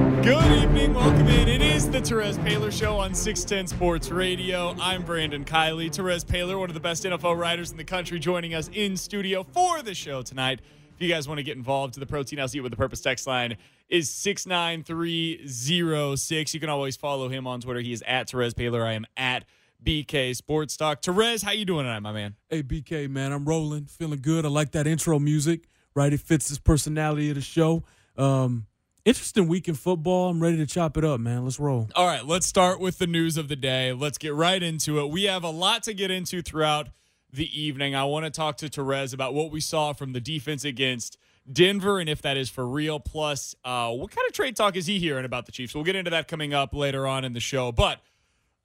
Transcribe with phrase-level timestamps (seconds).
[0.00, 0.94] Good evening.
[0.94, 1.46] Welcome in.
[1.46, 4.74] It is the Terez Paylor Show on 610 Sports Radio.
[4.80, 5.90] I'm Brandon Kiley.
[5.90, 9.42] Terez Paylor, one of the best NFL writers in the country, joining us in studio
[9.42, 10.60] for the show tonight.
[10.94, 13.58] If you guys want to get involved, the Protein Eat with the Purpose text line
[13.90, 16.54] is 69306.
[16.54, 17.80] You can always follow him on Twitter.
[17.80, 18.82] He is at Terez Paylor.
[18.82, 19.44] I am at
[19.84, 21.02] BK Sports Talk.
[21.02, 22.36] Terez, how you doing tonight, my man?
[22.48, 24.46] Hey, BK, man, I'm rolling, feeling good.
[24.46, 26.10] I like that intro music, right?
[26.10, 27.84] It fits this personality of the show.
[28.16, 28.64] Um,
[29.04, 30.30] interesting week in football.
[30.30, 31.44] I'm ready to chop it up, man.
[31.44, 31.88] Let's roll.
[31.94, 33.92] All right, let's start with the news of the day.
[33.92, 35.10] Let's get right into it.
[35.10, 36.88] We have a lot to get into throughout
[37.32, 37.94] the evening.
[37.94, 41.16] I want to talk to Terez about what we saw from the defense against
[41.50, 43.00] Denver and if that is for real.
[43.00, 45.74] Plus, uh, what kind of trade talk is he hearing about the Chiefs?
[45.74, 47.72] We'll get into that coming up later on in the show.
[47.72, 48.00] But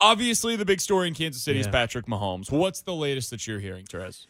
[0.01, 2.51] obviously, the big story in Kansas City is Patrick Mahomes.
[2.51, 4.25] What's the latest that you're hearing, Terez?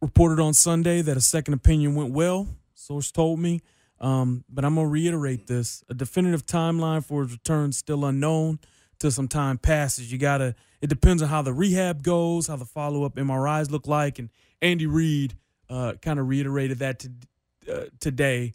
[0.00, 2.48] Reported on Sunday that a second opinion went well.
[2.74, 3.62] Source told me.
[4.00, 8.58] Um, but I'm gonna reiterate this: a definitive timeline for his return still unknown.
[9.00, 10.56] Till some time passes, you gotta.
[10.80, 14.28] It depends on how the rehab goes, how the follow up MRIs look like, and
[14.60, 15.34] Andy Reid
[15.70, 17.10] uh, kind of reiterated that to,
[17.72, 18.54] uh, today.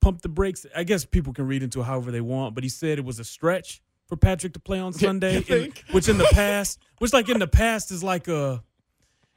[0.00, 0.64] Pump the brakes.
[0.76, 3.18] I guess people can read into it however they want, but he said it was
[3.18, 7.28] a stretch for Patrick to play on Sunday, in- which in the past, which like
[7.28, 8.62] in the past is like a.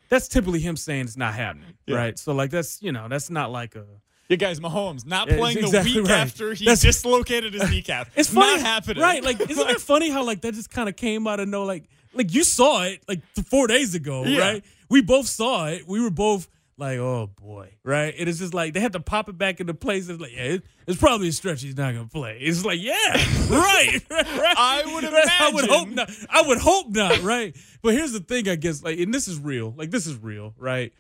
[0.09, 1.97] That's typically him saying it's not happening, Yeah.
[1.97, 2.19] right?
[2.19, 3.85] So like that's you know that's not like a.
[4.29, 6.19] You guys, Mahomes not Yeah, playing exactly the week right.
[6.19, 8.09] after he That's- dislocated his kneecap.
[8.15, 9.23] It's funny, not happening, right?
[9.23, 11.85] Like, isn't it funny how like that just kind of came out of no like
[12.13, 14.39] like you saw it like four days ago, Yeah.
[14.39, 14.65] right?
[14.89, 15.87] We both saw it.
[15.87, 16.47] We were both
[16.79, 18.13] like, oh boy, right?
[18.17, 20.09] It is just like they had to pop it back into place.
[20.09, 21.61] It's like, yeah, it, it's probably a stretch.
[21.61, 22.37] He's not gonna play.
[22.41, 22.93] It's like, yeah,
[23.49, 24.55] right, right.
[24.57, 25.31] I would imagine.
[25.39, 26.09] I would hope not.
[26.29, 27.55] I would hope not, right?
[27.81, 29.73] But here's the thing, I guess, like, and this is real.
[29.77, 30.91] Like, this is real, right?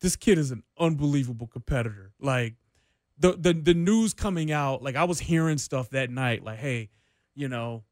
[0.00, 2.12] This kid is an unbelievable competitor.
[2.20, 2.54] Like,
[3.20, 6.88] the the the news coming out, like I was hearing stuff that night, like, hey,
[7.34, 7.84] you know,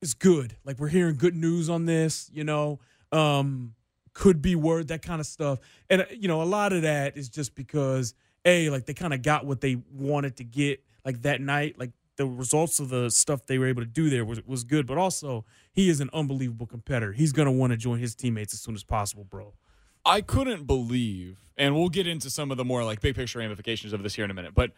[0.00, 0.56] it's good.
[0.64, 2.80] Like we're hearing good news on this, you know.
[3.12, 3.74] Um,
[4.14, 5.58] could be word, that kind of stuff.
[5.90, 8.14] And uh, you know, a lot of that is just because
[8.46, 11.78] A, like they kind of got what they wanted to get like that night.
[11.78, 14.86] Like the results of the stuff they were able to do there was was good,
[14.86, 17.12] but also he is an unbelievable competitor.
[17.12, 19.45] He's gonna want to join his teammates as soon as possible, bro.
[20.06, 23.92] I couldn't believe, and we'll get into some of the more like big picture ramifications
[23.92, 24.72] of this here in a minute, but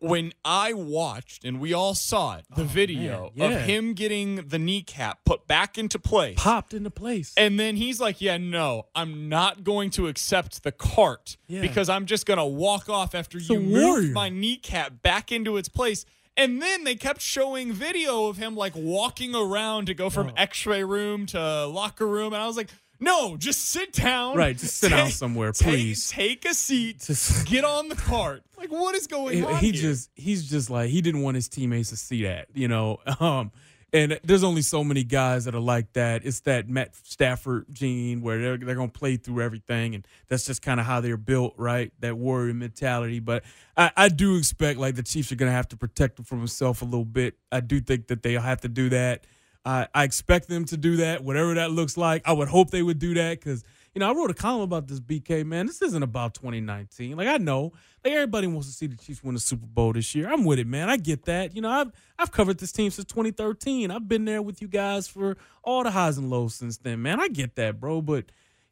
[0.00, 3.46] when I watched and we all saw it, the oh, video yeah.
[3.46, 6.36] of him getting the kneecap put back into place.
[6.38, 7.34] Popped into place.
[7.36, 11.62] And then he's like, Yeah, no, I'm not going to accept the cart Yeah.
[11.62, 15.56] because I'm just going to walk off after a you move my kneecap back into
[15.56, 16.04] its place.
[16.36, 20.32] And then they kept showing video of him like walking around to go from Oh.
[20.36, 22.32] x ray room to locker room.
[22.32, 22.70] And I was like,
[23.00, 24.36] No, just sit down.
[24.36, 26.10] Right, just sit down somewhere, please.
[26.10, 27.00] Take, a seat.
[27.00, 28.42] Just- get on the cart.
[28.56, 29.56] Like, what is going he, on?
[29.56, 29.80] he here?
[29.80, 32.98] just he's just like he didn't want his teammates to see that, you know.
[33.20, 33.50] Um,
[33.92, 36.24] and there's only so many guys that are like that.
[36.24, 40.60] It's that Matt Stafford gene where they're they're gonna play through everything, and that's just
[40.60, 41.90] kind of how they're built, right?
[42.00, 43.18] That warrior mentality.
[43.18, 43.44] But
[43.76, 46.82] I, I do expect like the Chiefs are gonna have to protect him from himself
[46.82, 47.34] a little bit.
[47.50, 49.24] I do think that they'll have to do that.
[49.64, 52.22] I, I expect them to do that, whatever that looks like.
[52.26, 53.64] I would hope they would do that because
[53.94, 55.66] you know I wrote a column about this BK man.
[55.66, 57.16] This isn't about 2019.
[57.16, 57.72] Like I know,
[58.04, 60.30] like everybody wants to see the Chiefs win the Super Bowl this year.
[60.32, 60.88] I'm with it, man.
[60.88, 61.54] I get that.
[61.54, 63.90] You know, I've I've covered this team since 2013.
[63.90, 67.20] I've been there with you guys for all the highs and lows since then, man.
[67.20, 68.00] I get that, bro.
[68.00, 68.26] But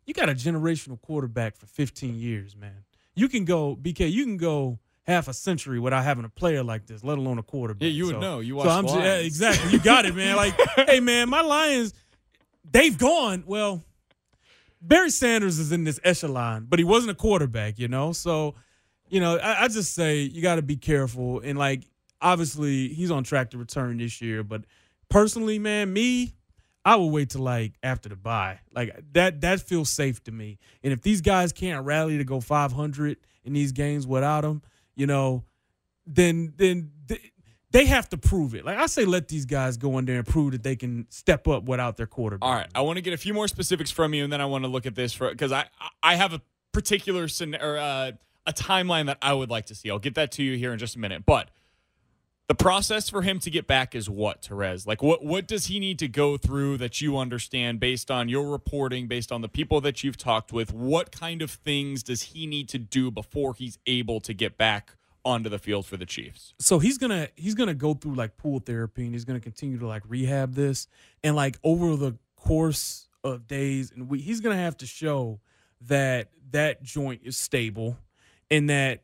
[0.06, 2.84] you got a generational quarterback for 15 years, man.
[3.14, 4.10] You can go BK.
[4.10, 7.42] You can go half a century without having a player like this, let alone a
[7.42, 7.82] quarterback.
[7.82, 8.40] Yeah, you would So- know.
[8.40, 9.70] You so I'm the ju- yeah, exactly.
[9.72, 10.36] You got it, man.
[10.36, 10.54] Like,
[10.88, 11.94] hey, man, my Lions,
[12.70, 13.44] they've gone.
[13.46, 13.84] Well,
[14.82, 18.12] Barry Sanders is in this echelon, but he wasn't a quarterback, you know.
[18.12, 18.54] So,
[19.08, 21.40] you know, I, I just say you got to be careful.
[21.40, 21.84] And like,
[22.20, 24.42] obviously, he's on track to return this year.
[24.42, 24.64] But
[25.08, 26.34] personally, man, me,
[26.84, 28.60] I will wait till like after the bye.
[28.74, 30.58] Like that, that feels safe to me.
[30.82, 34.62] And if these guys can't rally to go 500 in these games without him,
[34.96, 35.44] you know,
[36.06, 36.90] then then
[37.70, 38.64] they have to prove it.
[38.64, 41.46] Like I say, let these guys go in there and prove that they can step
[41.46, 42.48] up without their quarterback.
[42.48, 44.46] All right, I want to get a few more specifics from you, and then I
[44.46, 45.66] want to look at this for because I
[46.02, 46.40] I have a
[46.72, 48.12] particular scen- or uh,
[48.46, 49.90] a timeline that I would like to see.
[49.90, 51.24] I'll get that to you here in just a minute.
[51.26, 51.50] But
[52.48, 54.86] The process for him to get back is what, Terez?
[54.86, 58.48] Like, what what does he need to go through that you understand based on your
[58.48, 60.72] reporting, based on the people that you've talked with?
[60.72, 64.92] What kind of things does he need to do before he's able to get back
[65.24, 66.54] onto the field for the Chiefs?
[66.60, 69.86] so he's gonna he's gonna go through like pool therapy and he's gonna continue to
[69.86, 70.86] like rehab this
[71.24, 75.40] and like over the course of days and we he's gonna have to show
[75.80, 77.98] that that joint is stable
[78.52, 79.02] and that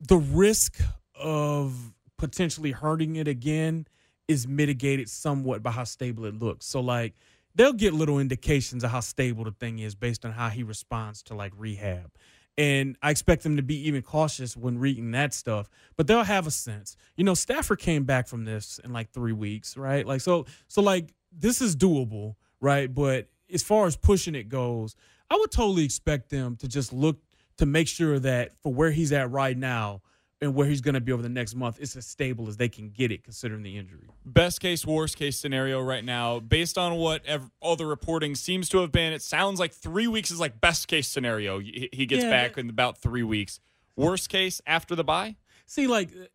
[0.00, 0.78] the risk
[1.18, 3.86] of potentially hurting it again
[4.28, 6.66] is mitigated somewhat by how stable it looks.
[6.66, 7.14] So like
[7.54, 11.22] they'll get little indications of how stable the thing is based on how he responds
[11.24, 12.10] to like rehab.
[12.58, 16.46] And I expect them to be even cautious when reading that stuff, but they'll have
[16.46, 16.96] a sense.
[17.16, 20.06] You know, Stafford came back from this in like three weeks, right?
[20.06, 22.92] Like so, so like this is doable, right?
[22.92, 24.96] But as far as pushing it goes,
[25.30, 27.18] I would totally expect them to just look
[27.58, 30.02] to make sure that for where he's at right now
[30.40, 32.68] and where he's going to be over the next month, it's as stable as they
[32.68, 34.06] can get it considering the injury.
[34.24, 38.68] Best case, worst case scenario right now, based on what ev- all the reporting seems
[38.68, 41.58] to have been, it sounds like three weeks is like best case scenario.
[41.58, 43.60] He he gets Yeah, back but- in about three weeks.
[43.96, 45.36] Worst case after the bye.
[45.64, 46.26] See, like uh,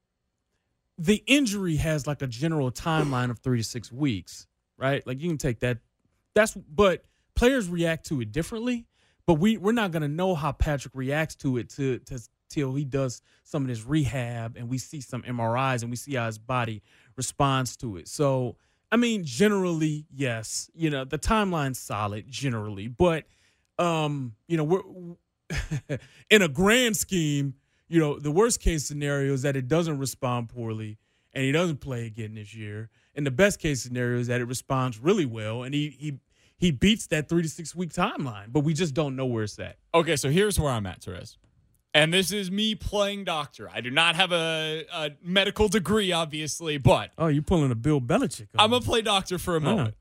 [0.98, 5.06] the injury has like a general timeline of three to six weeks, right?
[5.06, 5.78] Like you can take that.
[6.34, 7.06] That's but
[7.36, 8.88] players react to it differently.
[9.28, 12.20] But we we're not gonna know how Patrick reacts to it to to
[12.52, 16.16] till he does some of this rehab and we see some MRIs and we see
[16.16, 16.82] how his body
[17.16, 18.08] responds to it.
[18.08, 18.58] So
[18.92, 23.26] I mean, generally, yes, you know the timeline's solid generally, but
[23.80, 25.98] um, you know we're
[26.30, 27.56] in a grand scheme
[27.92, 30.98] you know, the worst case scenario is that it doesn't respond poorly
[31.34, 32.90] and he doesn't play again this year.
[33.16, 36.20] And the best case scenario is that it responds really well and he he
[36.58, 39.60] he beats that three to six week timeline, but we just don't know where it's
[39.60, 39.76] at.
[39.94, 41.36] Okay, so here's where I'm at, Terez.
[41.94, 43.70] And this is me playing doctor.
[43.70, 48.00] I do not have a, a medical degree, obviously, but Oh, you're pulling a Bill
[48.00, 48.48] Belichick.
[48.58, 49.96] I'm on gonna play doctor for a moment.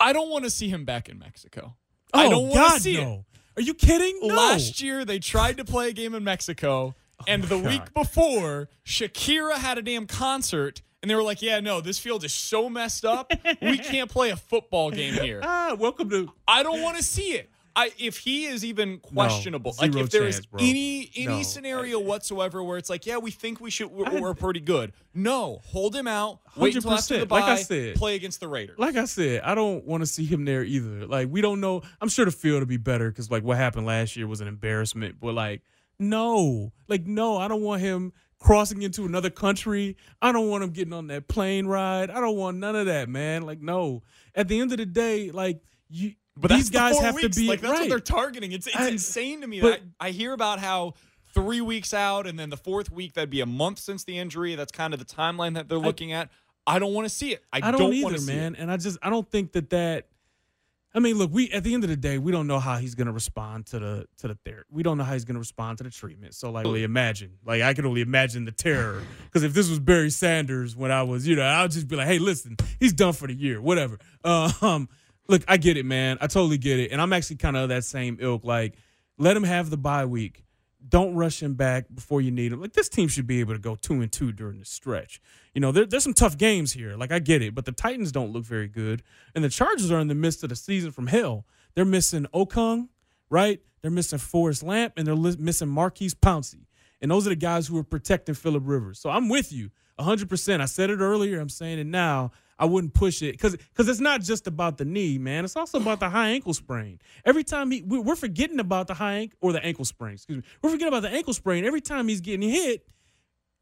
[0.00, 1.76] I don't want to see him back in Mexico.
[2.12, 3.04] Oh, I don't want God, to see it.
[3.04, 3.24] no.
[3.56, 4.18] Are you kidding?
[4.22, 4.34] No.
[4.34, 6.94] Last year, they tried to play a game in Mexico,
[7.28, 11.40] and the Oh my week before, Shakira had a damn concert, and they were like,
[11.40, 13.30] "Yeah, no, this field is so messed up,
[13.62, 17.32] we can't play a football game here." ah, welcome to I don't want to see
[17.34, 17.48] it.
[17.76, 20.60] I if he is even questionable, like if there is chance, bro.
[20.62, 21.42] any any No.
[21.42, 24.92] scenario whatsoever where it's like, yeah, we think we should, we're, we're pretty good.
[25.12, 26.38] No, hold him out.
[26.56, 27.40] Wait until after the bye.
[27.40, 27.96] like I said.
[27.96, 28.78] play against the Raiders.
[28.78, 31.06] like I said, I don't want to see him there either.
[31.06, 31.82] Like we don't know.
[32.00, 34.46] I'm sure the field will be better because like what happened last year was an
[34.48, 35.16] embarrassment.
[35.20, 35.62] But like,
[35.98, 39.96] no, like no, I don't want him crossing into another country.
[40.22, 42.10] I don't want him getting on that plane ride.
[42.10, 43.42] I don't want none of that, man.
[43.42, 44.02] Like no.
[44.34, 47.36] At the end of the day, like you, But these the guys four have weeks.
[47.36, 47.80] to be like that's right.
[47.80, 48.52] what they're targeting.
[48.52, 49.60] It's it's I- insane to me.
[49.60, 50.94] but- that I, I hear about how
[51.32, 54.54] three weeks out, and then the fourth week that'd be a month since the injury.
[54.54, 56.30] That's kind of the timeline that they're looking at.
[56.66, 57.44] I don't want to see it.
[57.52, 58.54] I, I don't, want either, man.
[58.54, 58.60] it.
[58.60, 60.06] And I just I don't think that that.
[60.96, 62.94] I mean, look, we at the end of the day, we don't know how he's
[62.94, 64.68] going to respond to the to the therapy.
[64.70, 66.34] We don't know how he's going to respond to the treatment.
[66.34, 69.02] So, like, only imagine, like, I can only imagine the terror.
[69.24, 72.06] Because if this was Barry Sanders when I was, you know, I'll just be like,
[72.06, 73.98] hey, listen, he's done for the year, whatever.
[74.22, 74.88] Um,
[75.28, 76.18] look, I get it, man.
[76.20, 78.44] I totally get it, and I'm actually kind of that same ilk.
[78.44, 78.74] Like,
[79.18, 80.44] let him have the bye week.
[80.86, 82.60] Don't rush him back before you need him.
[82.60, 85.20] Like this team should be able to go two and two during the stretch.
[85.54, 86.94] You know, there, there's some tough games here.
[86.94, 89.02] Like I get it, but the Titans don't look very good,
[89.34, 91.46] and the Chargers are in the midst of the season from hell.
[91.74, 92.88] They're missing Okung,
[93.30, 93.60] right?
[93.80, 96.66] They're missing Forrest Lamp, and they're li- missing Marquise Pouncey,
[97.00, 98.98] and those are the guys who are protecting Philip Rivers.
[98.98, 100.28] So I'm with you 100.
[100.28, 101.40] percent I said it earlier.
[101.40, 102.30] I'm saying it now.
[102.58, 105.44] I wouldn't push it because because it's not just about the knee, man.
[105.44, 107.00] It's also about the high ankle sprain.
[107.24, 110.14] Every time he, we- we're forgetting about the high ankle or the ankle sprain.
[110.14, 111.64] Excuse me, we're forgetting about the ankle sprain.
[111.64, 112.86] Every time he's getting hit,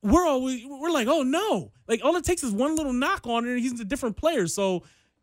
[0.03, 1.73] we're always we're like, oh no!
[1.89, 4.47] Like all it takes is one little knock on it, and he's a different player.
[4.47, 4.83] So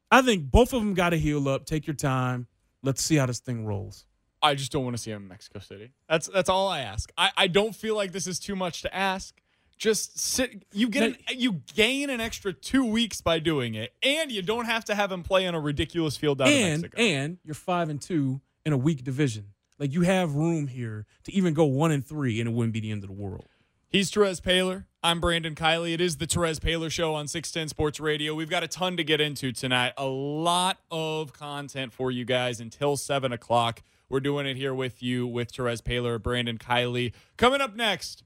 [0.10, 1.66] I think both of them got to heal up.
[1.66, 2.48] Take your time.
[2.82, 4.06] Let's see how this thing rolls.
[4.42, 5.92] I just don't want to see him in Mexico City.
[6.08, 7.12] That's that's all I ask.
[7.18, 9.39] I, I don't feel like this is too much to ask.
[9.80, 10.66] Just sit.
[10.74, 14.66] You get an, you gain an extra two weeks by doing it, and you don't
[14.66, 17.02] have to have him play on a ridiculous field out of and Mexico.
[17.02, 19.54] and you're five and two in a weak division.
[19.80, 22.82] Like you have room here to even go one and three, and it wouldn't be
[22.82, 23.48] the end of the world.
[23.88, 24.86] He's Terez Paylor.
[25.02, 25.94] I'm Brandon Kiley.
[25.94, 28.36] It is the Terez Paylor Show on 610 Sports Radio.
[28.36, 29.94] We've got a ton to get into tonight.
[29.98, 33.82] A lot of content for you guys until 7 o'clock.
[34.10, 37.14] We're doing it here with you with Terez Paylor, Brandon Kiley.
[37.38, 38.24] Coming up next,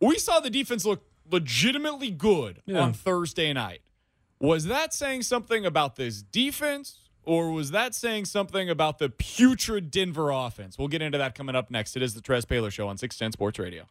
[0.00, 2.80] we saw the defense look legitimately good Yeah.
[2.80, 3.80] on Thursday night.
[4.40, 6.98] Was that saying something about this defense?
[7.24, 10.78] Or was that saying something about the putrid Denver offense?
[10.78, 11.94] We'll get into that coming up next.
[11.94, 13.84] It is the Terez Paylor Show on 610 Sports Radio.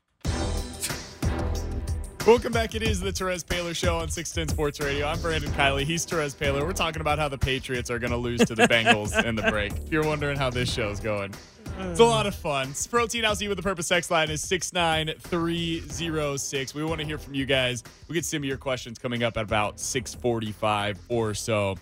[2.26, 2.74] Welcome back.
[2.76, 5.06] It is the Terez Paylor Show on 610 Sports Radio.
[5.06, 5.84] I'm Brandon Kiley.
[5.84, 6.64] He's Terez Paylor.
[6.64, 9.44] We're talking about how the Patriots are going to lose to the Bengals in the
[9.44, 9.72] break.
[9.74, 11.34] If you're wondering how this show's going,
[11.80, 12.70] it's a lot of fun.
[12.70, 16.74] It's Protein House with the Purpose Sex line is 69306.
[16.74, 17.84] We want to hear from you guys.
[18.08, 21.76] We get some of your questions coming up at about 645 or so.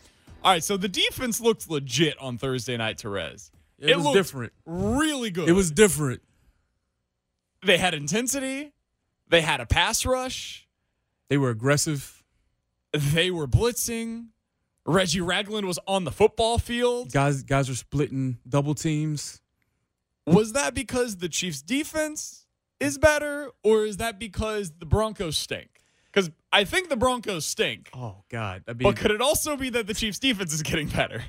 [0.43, 3.51] All right, so the defense looked legit on Thursday night, Terez.
[3.79, 4.53] It, was looked different.
[4.65, 5.49] Really good.
[5.49, 6.21] It was different.
[7.65, 8.73] They had intensity.
[9.29, 10.67] They had a pass rush.
[11.29, 12.23] They were aggressive.
[12.93, 14.27] They were blitzing.
[14.85, 17.11] Reggie Ragland was on the football field.
[17.11, 19.41] Guys, guys are splitting double teams.
[20.25, 22.46] Was that because the Chiefs' defense
[22.79, 25.70] is better, or is that because the Broncos stink?
[26.12, 27.89] Because I think the Broncos stink.
[27.94, 28.63] Oh God!
[28.67, 31.24] I mean, but could it also be that the Chiefs' defense is getting better?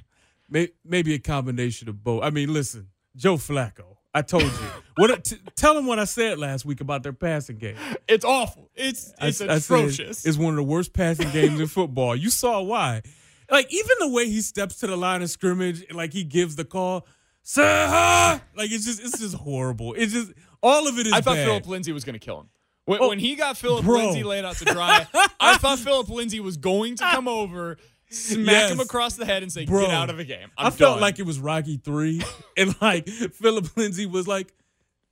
[0.49, 2.23] May, maybe a combination of both.
[2.23, 3.97] I mean, listen, Joe Flacco.
[4.15, 4.51] I told you.
[4.97, 5.25] what?
[5.25, 7.77] T- tell him what I said last week about their passing game.
[8.09, 8.71] It's awful.
[8.75, 10.25] It's it's I, atrocious.
[10.25, 12.17] I it's one of the worst passing games in football.
[12.17, 13.03] You saw why.
[13.51, 16.65] Like even the way he steps to the line of scrimmage, like he gives the
[16.65, 17.07] call,
[17.47, 18.41] sir.
[18.57, 19.95] Like it's just it's just horrible.
[19.95, 21.13] It's just all of it is.
[21.13, 21.47] I thought bad.
[21.47, 22.49] Philip Lindsay was going to kill him.
[22.85, 23.97] When, Oh, when he got Philip bro.
[23.99, 25.07] Lindsay laid out to dry,
[25.41, 27.79] I thought Philip Lindsay was going to come over,
[28.11, 28.71] smack Yes.
[28.73, 30.95] him across the head, and say, Bro, "Get out of the game." I'm I felt
[30.97, 32.23] done." like it was Rocky three,
[32.57, 34.53] and like Philip Lindsay was like,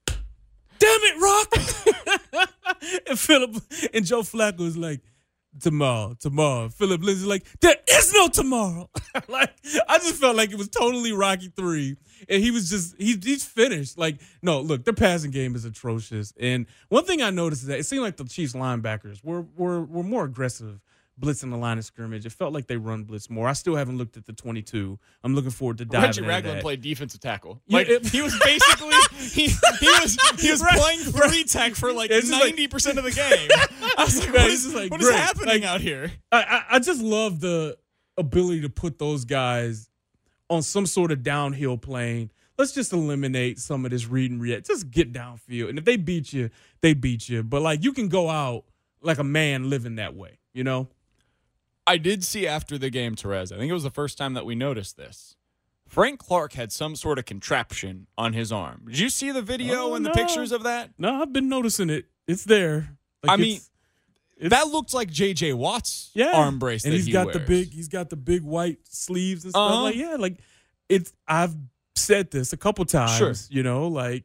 [0.07, 0.21] "Damn
[0.81, 2.49] it, Rock!"
[3.09, 3.57] and Philip
[3.93, 5.00] and Joe Flacco was like,
[5.61, 8.90] "Tomorrow, tomorrow." Philip Lindsay like, "There is no tomorrow."
[9.28, 9.54] like
[9.88, 11.96] I just felt like it was totally Rocky three,
[12.28, 13.99] and he was just he, he's finished.
[13.99, 16.32] Like, no, look, their passing game is atrocious.
[16.38, 19.82] And one thing I noticed is that it seemed like the Chiefs linebackers were were
[19.82, 20.80] were more aggressive
[21.21, 22.26] blitzing the line of scrimmage.
[22.26, 23.47] It felt like they run blitz more.
[23.47, 26.80] I still haven't looked at the 22 I'm looking forward to diving Reggie Ragland played
[26.80, 27.61] defensive tackle.
[27.66, 29.47] Yeah, it- he was basically he,
[29.80, 31.47] he was he was Right, playing right.
[31.47, 33.49] tech for like It's just like- ninety percent of the game.
[33.97, 36.11] I was like, what is, like, what is happening Like- out here?
[36.33, 37.76] I, I, I just love the
[38.16, 39.88] ability to put those guys
[40.50, 42.30] on some sort of downhill plane.
[42.59, 44.66] Let's just eliminate some of this read and react.
[44.66, 45.71] Just get downfield.
[45.71, 46.50] And if they beat you,
[46.83, 47.42] they beat you.
[47.42, 48.64] But like you can go out
[49.00, 50.88] like a man living that way, you know?
[51.87, 53.53] I did see after the game, Terez.
[53.53, 55.37] I think it was the first time that we noticed this.
[55.87, 58.83] Frank Clark had some sort of contraption on his arm.
[58.87, 60.91] Did you see the video Oh, and the pictures of that?
[60.99, 62.07] No, I've been noticing it.
[62.26, 62.97] It's there.
[63.23, 63.71] Like, I mean, it's-
[64.38, 65.53] it's- That looked like J.J.
[65.53, 66.33] Watt's yeah.
[66.33, 69.53] arm brace and he's he got the big he's got the big white sleeves and
[69.53, 69.83] stuff Uh-huh.
[69.85, 70.38] like yeah like
[70.88, 71.55] it's i've
[71.95, 73.33] said this a couple times Sure.
[73.57, 74.25] you know like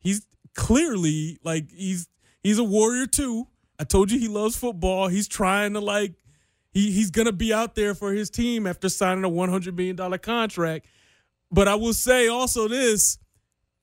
[0.00, 2.08] he's clearly like he's
[2.42, 3.46] he's a warrior too
[3.80, 6.12] i told you he loves football he's trying to like
[6.76, 10.18] he he's gonna be out there for his team after signing a 100 million dollar
[10.18, 10.86] contract
[11.50, 13.18] but i will say also this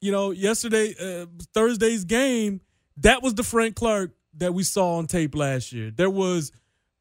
[0.01, 2.61] you know yesterday uh, thursday's game
[2.97, 6.51] that was the frank clark that we saw on tape last year there was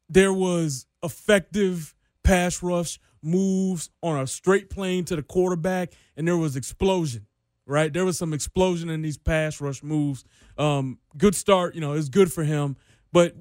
[0.09, 6.37] there was effective pass rush moves on a straight plane to the quarterback, and there
[6.37, 7.27] was explosion.
[7.65, 10.25] Right, there was some explosion in these pass rush moves.
[10.57, 12.75] Um, good start, you know, it was good for him,
[13.13, 13.37] but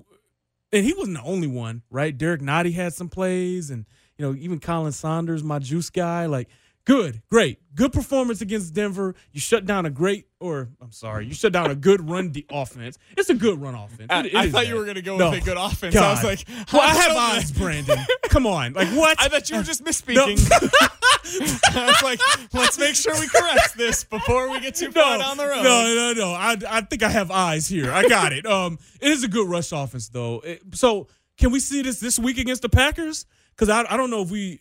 [0.73, 2.17] and he wasn't the only one, right?
[2.17, 3.87] Derrick Nnadi had some plays, and
[4.17, 6.49] you know, even Khalen Saunders, my juice guy, like
[6.85, 9.15] good, great, good performance against Denver.
[9.33, 12.47] You shut down a great, or I'm sorry, you shut down a good run de-
[12.51, 12.99] offense.
[13.17, 14.09] It's a good run offense.
[14.11, 15.31] I, It- it I thought you were going to go No.
[15.31, 15.95] with a good offense.
[15.97, 16.27] I was God.
[16.29, 17.99] like, well, I have eyes, Brandon.
[18.29, 19.21] Come on, like what?
[19.21, 20.51] I thought you were just misspeaking.
[21.25, 22.21] I was like,
[22.53, 25.63] let's make sure we correct this before we get too far down the road.
[25.63, 26.33] No, no, no.
[26.33, 27.91] I, I think I have eyes here.
[27.93, 28.45] I got it.
[28.45, 30.41] Um, it is a good rush offense though.
[30.41, 31.09] It- so
[31.39, 33.25] can we see this this week against the Packers?
[33.51, 34.61] Because I, I don't know if we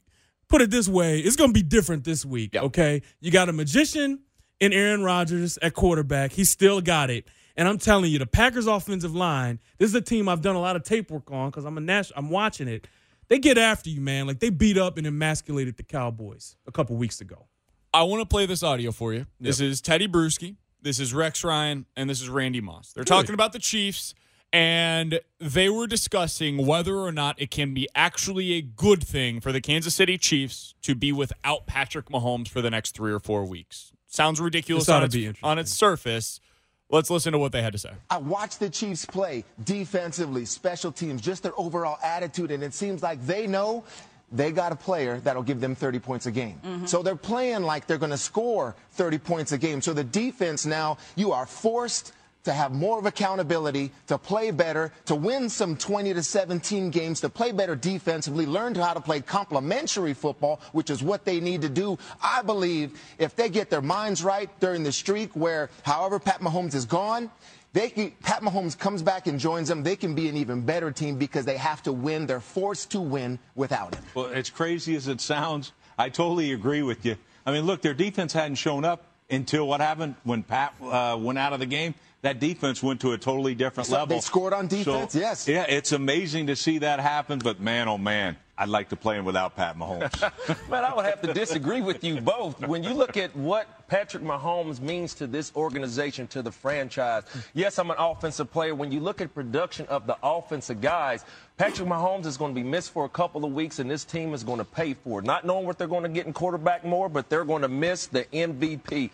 [0.51, 1.19] put it this way.
[1.19, 2.53] It's going to be different this week.
[2.53, 2.63] Yep.
[2.63, 4.19] Okay, you got a magician
[4.59, 6.33] in Aaron Rodgers at quarterback.
[6.33, 7.27] He still got it.
[7.57, 9.59] And I'm telling you, the Packers offensive line.
[9.77, 11.81] This is a team I've done a lot of tape work on because I'm a
[11.81, 12.19] national.
[12.19, 12.87] I'm watching it.
[13.27, 14.27] They get after you, man.
[14.27, 17.47] Like they beat up and emasculated the Cowboys a couple weeks ago.
[17.93, 19.25] I want to play this audio for you.
[19.39, 20.55] This is Tedy Bruschi.
[20.81, 22.93] This is Rex Ryan, and this is Randy Moss.
[22.93, 24.15] They're talking about the Chiefs,
[24.53, 29.51] and they were discussing whether or not it can be actually a good thing for
[29.51, 33.45] the Kansas City Chiefs to be without Patrick Mahomes for the next three or four
[33.45, 33.93] weeks.
[34.07, 36.41] Sounds ridiculous on its, on its surface.
[36.89, 37.91] Let's listen to what they had to say.
[38.09, 43.01] I watched the Chiefs play defensively, special teams, just their overall attitude, and it seems
[43.01, 43.85] like they know
[44.33, 46.59] they got a player that'll give them 30 points a game.
[46.63, 46.85] Mm-hmm.
[46.87, 49.81] So they're playing like they're going to score 30 points a game.
[49.81, 52.11] So the defense now, you are forced
[52.43, 57.21] to have more of accountability, to play better, to win some 20 to 17 games,
[57.21, 61.61] to play better defensively, learn how to play complementary football, which is what they need
[61.61, 61.97] to do.
[62.21, 66.73] I believe if they get their minds right during the streak where however Pat Mahomes
[66.73, 67.29] is gone,
[67.73, 70.91] they can, Pat Mahomes comes back and joins them, they can be an even better
[70.91, 72.25] team because they have to win.
[72.25, 74.03] They're forced to win without him.
[74.13, 77.15] Well, as crazy as it sounds, I totally agree with you.
[77.45, 81.39] I mean, look, their defense hadn't shown up until what happened when Pat uh, went
[81.39, 81.95] out of the game.
[82.21, 84.15] That defense went to a totally different So level.
[84.15, 85.47] they scored on defense, So, yes.
[85.47, 89.17] Yeah, it's amazing to see that happen, but man, oh man, I'd like to play
[89.17, 90.21] him without Pat Mahomes.
[90.69, 92.59] Man, I would have to disagree with you both.
[92.67, 97.23] When you look at what Patrick Mahomes means to this organization, to the franchise,
[97.55, 98.75] yes, I'm an offensive player.
[98.75, 101.25] When you look at production of the offensive guys,
[101.57, 104.31] Patrick Mahomes is going to be missed for a couple of weeks, and this team
[104.35, 105.25] is going to pay for it.
[105.25, 108.05] Not knowing what they're going to get in quarterback more, but they're going to miss
[108.05, 109.09] the MVP.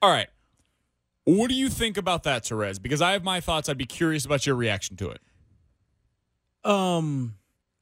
[0.00, 0.26] All right.
[1.24, 2.82] What do you think about that, Terez?
[2.82, 3.68] Because I have my thoughts.
[3.68, 5.20] I'd be curious about your reaction to it.
[6.64, 7.34] Um,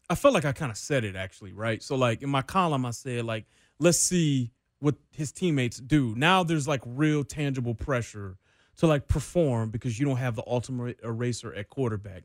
[0.08, 1.82] I felt like I kind of said it actually, right?
[1.82, 3.46] So like in my column, I said like,
[3.78, 6.14] let's see what his teammates do.
[6.16, 8.36] Now there's like real tangible pressure
[8.78, 12.24] to like perform because you don't have the ultimate eraser at quarterback.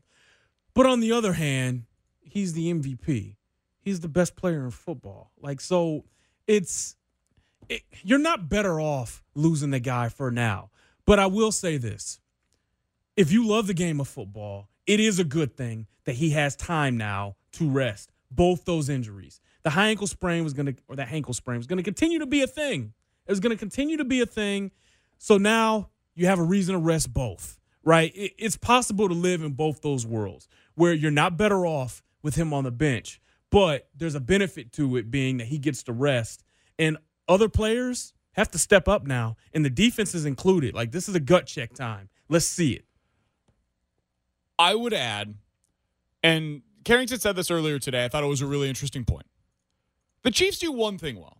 [0.74, 1.84] But on the other hand,
[2.20, 3.36] he's the MVP.
[3.80, 5.30] He's the best player in football.
[5.40, 6.04] Like so,
[6.46, 6.96] it's
[7.68, 10.70] it, you're not better off losing the guy for now.
[11.06, 12.20] But I will say this
[13.16, 16.54] if you love the game of football, it is a good thing that he has
[16.54, 19.40] time now to rest both those injuries.
[19.62, 22.18] The high ankle sprain was going to, or that ankle sprain was going to continue
[22.18, 22.92] to be a thing.
[23.26, 24.70] It was going to continue to be a thing.
[25.18, 28.12] So now you have a reason to rest both, right?
[28.14, 32.52] It's possible to live in both those worlds where you're not better off with him
[32.52, 33.20] on the bench,
[33.50, 36.44] but there's a benefit to it being that he gets to rest.
[36.78, 36.98] And
[37.28, 40.74] other players have to step up now, and the defense is included.
[40.74, 42.08] Like, this is a gut check time.
[42.28, 42.84] Let's see it.
[44.58, 45.34] I would add,
[46.22, 48.04] and Carrington said this earlier today.
[48.04, 49.26] I thought it was a really interesting point.
[50.22, 51.38] The Chiefs do one thing well.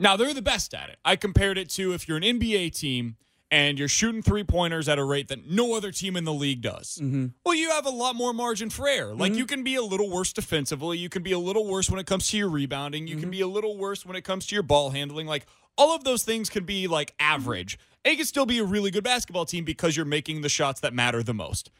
[0.00, 0.98] Now, they're the best at it.
[1.04, 3.16] I compared it to if you're an NBA team
[3.50, 6.60] and you're shooting three pointers at a rate that no other team in the league
[6.60, 6.98] does.
[7.02, 7.26] Mm-hmm.
[7.44, 9.14] Well, you have a lot more margin for error.
[9.14, 9.38] Like mm-hmm.
[9.38, 10.98] you can be a little worse defensively.
[10.98, 13.06] You can be a little worse when it comes to your rebounding.
[13.06, 13.30] You can mm-hmm.
[13.30, 15.26] be a little worse when it comes to your ball handling.
[15.26, 15.46] Like
[15.78, 17.78] all of those things can be like average.
[18.04, 20.92] You can still be a really good basketball team because you're making the shots that
[20.92, 21.70] matter the most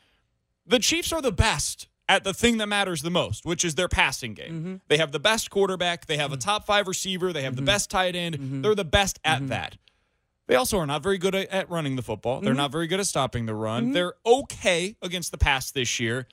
[0.68, 3.88] the Chiefs are the best at the thing that matters the most, which is their
[3.88, 4.52] passing game.
[4.52, 4.74] Mm-hmm.
[4.88, 6.48] They have the best quarterback, they have a mm-hmm.
[6.48, 7.66] top five receiver, they have the mm-hmm.
[7.66, 8.62] best tight end.
[8.64, 9.76] They're the best at that.
[10.46, 12.40] They also are not very good at, running the football.
[12.40, 13.92] They're not very good at stopping the run.
[13.92, 16.26] They're okay against the pass this year.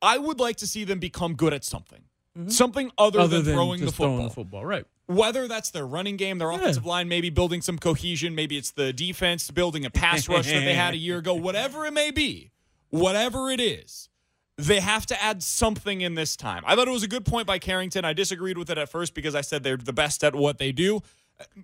[0.00, 2.04] I would like to see them become good at something.
[2.48, 4.06] Something other, Other than, than throwing the football.
[4.06, 4.86] throwing the football, right?
[5.06, 8.92] Whether that's their running game, their offensive line, maybe building some cohesion, maybe it's the
[8.92, 12.50] defense building a pass rush that they had a year ago, whatever it may be,
[12.90, 14.08] whatever it is,
[14.56, 16.62] they have to add something in this time.
[16.66, 18.04] I thought it was a good point by Carrington.
[18.04, 20.72] I disagreed with it at first because I said they're the best at what they
[20.72, 21.02] do.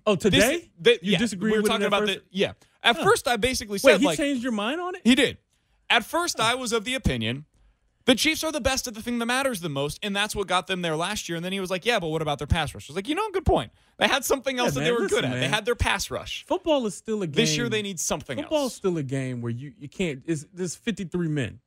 [0.05, 2.53] Oh, This- today you yeah, disagree We were with talking about the yeah.
[2.83, 5.01] At first, I basically Wait, said he like changed your mind on it?
[5.03, 5.37] he did.
[5.89, 7.45] At first, I was of the opinion
[8.05, 10.47] the Chiefs are the best at the thing that matters the most, and that's what
[10.47, 11.35] got them there last year.
[11.35, 13.07] And then he was like, "Yeah, but what about their pass rush?" I was like,
[13.07, 13.71] "You know, good point.
[13.97, 15.39] They had something else that man, they were listen, good at.
[15.39, 16.45] They had their pass rush.
[16.47, 17.35] Football is still a game.
[17.35, 20.23] This year, they need something Football else." still a game where you, you can't.
[20.25, 21.59] It's, there's 53 men.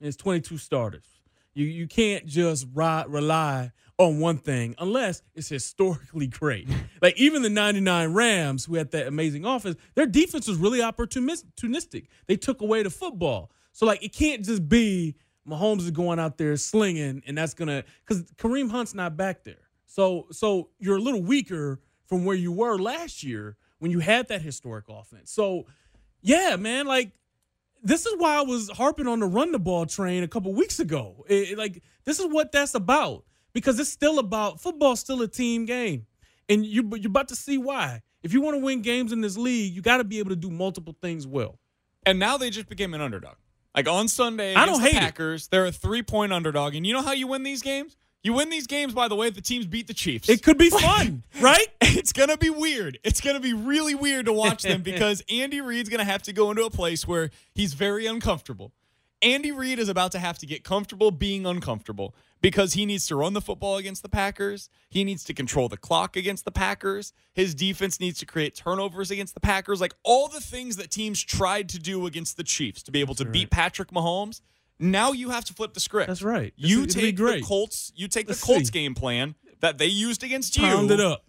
[0.00, 1.06] And it's 22 starters.
[1.54, 6.68] You you can't just ri- rely on one thing unless it's historically great.
[7.02, 12.06] like even the 99 Rams, who had that amazing offense, their defense was really opportunistic.
[12.26, 13.50] They took away the football.
[13.72, 15.16] So like it can't just be
[15.48, 19.68] Mahomes is going out there slinging, and that's gonna because Kareem Hunt's not back there.
[19.86, 24.28] So so you're a little weaker from where you were last year when you had
[24.28, 25.30] that historic offense.
[25.30, 25.66] So
[26.22, 27.12] yeah, man, like
[27.82, 30.80] this is why I was harping on the run the ball train a couple weeks
[30.80, 31.24] ago.
[31.28, 35.28] It- it, like this is what that's about because it's still about football's still a
[35.28, 36.06] team game,
[36.48, 38.02] and you you're about to see why.
[38.22, 40.36] If you want to win games in this league, you got to be able to
[40.36, 41.58] do multiple things well.
[42.06, 43.36] And now they just became an underdog.
[43.74, 45.00] Like on Sunday, I don't the hate it.
[45.00, 46.74] Packers, they're a three point underdog.
[46.74, 47.96] And you know how you win these games?
[48.22, 50.30] You win these games by the way the teams beat the Chiefs.
[50.30, 51.66] It could be fun, right?
[51.82, 52.98] it's gonna be weird.
[53.04, 56.50] It's gonna be really weird to watch them because Andy Reid's gonna have to go
[56.50, 58.72] into a place where he's very uncomfortable.
[59.24, 63.16] Andy Reid is about to have to get comfortable being uncomfortable because he needs to
[63.16, 64.68] run the football against the Packers.
[64.90, 67.12] He needs to control the clock against the Packers.
[67.32, 69.80] His defense needs to create turnovers against the Packers.
[69.80, 73.14] Like all the things that teams tried to do against the Chiefs to be able
[73.16, 74.42] to beat Patrick Mahomes.
[74.78, 76.08] Now you have to flip the script.
[76.08, 76.52] That's right.
[76.58, 77.40] It's- You be take the.
[77.42, 77.92] Colts.
[77.96, 78.72] You take Let's the Colts see.
[78.72, 81.24] game plan that they used against you Pound it up.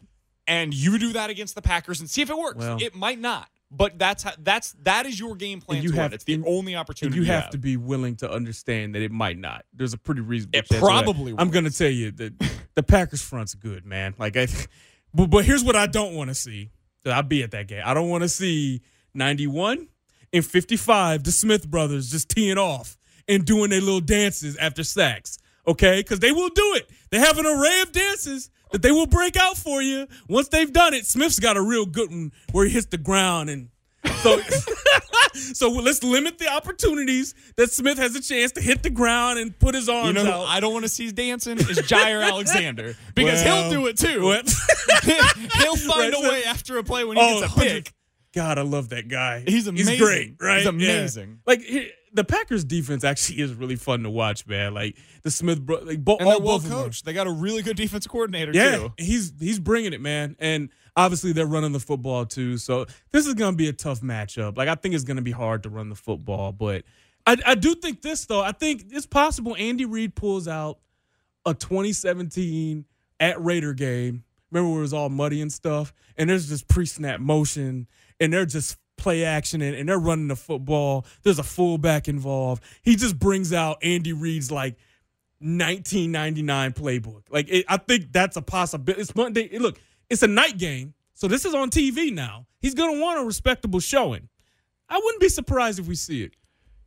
[0.47, 2.57] and you do that against the Packers and see if it works.
[2.57, 5.91] Well- it might not, but that's how, that's that is your game plan And you
[5.93, 6.13] have- win.
[6.13, 9.37] It's the and- only opportunity you have to be willing to understand that it might
[9.37, 9.65] not.
[9.73, 10.59] There's a pretty reasonable.
[10.59, 12.33] It chance probably I'm going to tell you that
[12.75, 14.13] the Packers front's good, man.
[14.17, 14.47] Like I,
[15.13, 16.71] but but here's what I don't want to see.
[17.03, 17.83] That I'll be at that game.
[17.85, 18.81] I don't want to see
[19.13, 19.87] 91
[20.33, 22.97] and 55, the Smith brothers just teeing off
[23.27, 25.37] and doing their little dances after sacks.
[25.67, 26.89] Okay, because they will do it.
[27.09, 30.05] They have an array of dances that they will break out for you.
[30.27, 33.49] Once they've done it, Smith's got a real good one where he hits the ground
[33.49, 33.69] and
[34.21, 34.41] so
[35.33, 39.57] so let's limit the opportunities that Smith has a chance to hit the ground and
[39.57, 40.47] put his arms You know, out.
[40.49, 44.19] I don't want to see dancing is Jaire Alexander because Well, he'll do it too.
[45.59, 47.85] He'll find Right, a so- way after a play when he Oh, gets a 100
[47.85, 47.93] pick.
[48.33, 49.39] God, I love that guy.
[49.39, 49.97] He's He's amazing.
[49.99, 50.57] great, right?
[50.57, 50.69] He's Yeah.
[50.69, 51.39] amazing.
[51.47, 54.73] Like he, the Packers defense actually is really fun to watch, man.
[54.73, 57.05] Like the Smith, bro- like bo- And all they're well both of them are- coached.
[57.05, 58.93] They got a really good defensive coordinator Yeah, too.
[58.97, 60.35] he's he's bringing it, man.
[60.39, 62.57] And obviously they're running the football too.
[62.57, 64.57] So this is going to be a tough matchup.
[64.57, 66.83] Like I think it's going to be hard to run the football, but
[67.27, 68.41] I, I do think this though.
[68.41, 70.79] I think it's possible Andy Reid pulls out
[71.45, 72.85] a 2017
[73.19, 74.23] at Raider game.
[74.51, 77.87] Remember where it was all muddy and stuff, and there's just pre-snap motion,
[78.19, 81.05] and they're just play action and, and they're running the football.
[81.23, 82.63] There's a fullback involved.
[82.81, 84.77] He just brings out Andy Reid's like
[85.39, 87.23] 1999 playbook.
[87.29, 89.01] Like it, I think that's a possibility.
[89.01, 89.43] It's Monday.
[89.51, 89.79] it- Look,
[90.09, 92.45] it's a night game, so this is on TV now.
[92.59, 94.29] He's gonna want a respectable showing.
[94.89, 96.33] I wouldn't be surprised if we see it.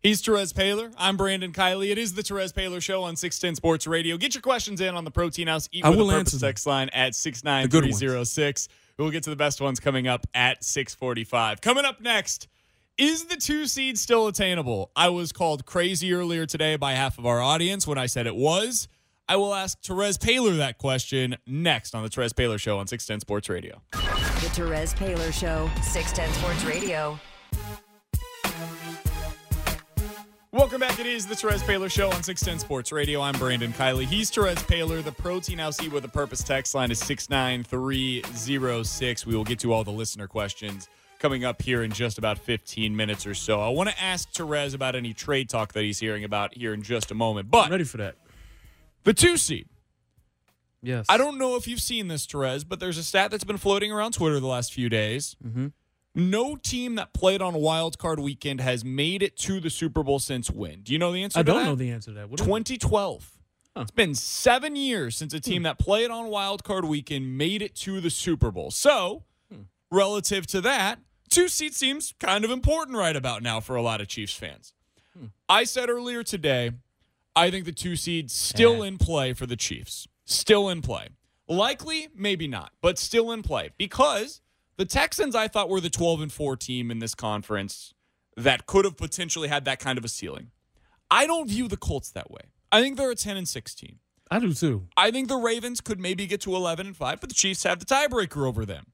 [0.00, 0.94] He's Terez Paylor.
[0.96, 1.90] I'm Brandon Kiley.
[1.90, 4.16] It is the Terez Paylor Show on 610 Sports Radio.
[4.16, 6.36] Get your questions in on the Protein House Eat I with a will Purpose answer
[6.38, 6.48] them.
[6.48, 7.98] text line at The good ones.
[7.98, 8.68] 69306.
[8.98, 11.60] We'll get to the best ones coming up at 645.
[11.60, 12.48] Coming up next,
[12.98, 14.90] is the two seed still attainable?
[14.96, 18.34] I was called crazy earlier today by half of our audience when I said it
[18.34, 18.88] was.
[19.28, 23.20] I will ask Terez Paylor that question next on the Terez Paylor Show on 610
[23.20, 23.82] Sports Radio.
[23.92, 27.20] The Terez Paylor Show, 610 Sports Radio.
[30.50, 30.98] Welcome back.
[30.98, 33.20] It is the Terez Paylor Show on 610 Sports Radio.
[33.20, 34.06] I'm Brandon Kiley.
[34.06, 35.04] He's Terez Paylor.
[35.04, 39.26] The Protein Eat with a Purpose text line is 69306.
[39.26, 42.96] We will get to all the listener questions coming up here in just about 15
[42.96, 43.60] minutes or so.
[43.60, 46.82] I want to ask Terez about any trade talk that he's hearing about here in
[46.82, 47.50] just a moment.
[47.50, 48.14] But I'm ready for that.
[49.04, 49.68] the two seed.
[50.82, 51.04] Yes.
[51.10, 53.92] I don't know if you've seen this, Terez, but there's a stat that's been floating
[53.92, 55.36] around Twitter the last few days.
[55.46, 55.72] Mhm.
[56.14, 60.18] No team that played on Wild Card Weekend has made it to the Super Bowl
[60.18, 60.80] since when?
[60.80, 61.64] Do you know the answer I to don't that?
[61.64, 62.30] know the answer to that.
[62.30, 62.48] What is it?
[62.48, 63.38] 2012.
[63.76, 63.82] Huh.
[63.82, 65.64] It's been seven years since a team hmm.
[65.64, 68.70] that played on Wild Card Weekend made it to the Super Bowl.
[68.70, 69.62] So, hmm.
[69.90, 70.98] relative to that,
[71.30, 74.72] two seed seems kind of important right about now for a lot of Chiefs fans.
[75.16, 75.26] Hmm.
[75.48, 76.72] I said earlier today,
[77.36, 78.88] I think the two seed still eh.
[78.88, 80.08] in play for the Chiefs.
[80.24, 81.08] Still in play.
[81.46, 84.40] Likely, maybe not, but still in play because
[84.78, 87.92] the Texans I thought were the 12 and 4 team in this conference
[88.36, 90.50] that could have potentially had that kind of a ceiling.
[91.10, 92.42] I don't view the Colts that way.
[92.72, 93.98] I think they're a 10 and 16.
[94.30, 94.86] I do too.
[94.96, 97.78] I think the Ravens could maybe get to 11 and 5, but the Chiefs have
[97.78, 98.86] the tiebreaker over them.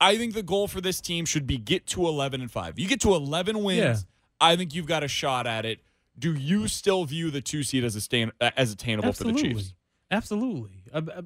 [0.00, 2.78] I think the goal for this team should be get to 11 and 5.
[2.78, 3.96] You get to 11 wins, Yeah.
[4.40, 5.80] I think you've got a shot at it.
[6.18, 9.32] Do you still view the 2 seed as a stain, uh, as attainable for the
[9.34, 9.74] Chiefs?
[10.10, 10.82] Absolutely.
[10.92, 11.22] I, I,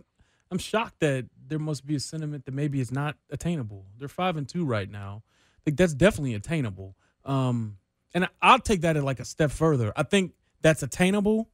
[0.50, 3.86] I'm shocked that there must be a sentiment that maybe it's not attainable.
[3.98, 5.22] They're five and two right now.
[5.66, 6.96] Like that's definitely attainable.
[7.24, 7.78] Um,
[8.14, 9.92] and I'll take that like a step further.
[9.96, 11.48] I think that's attainable,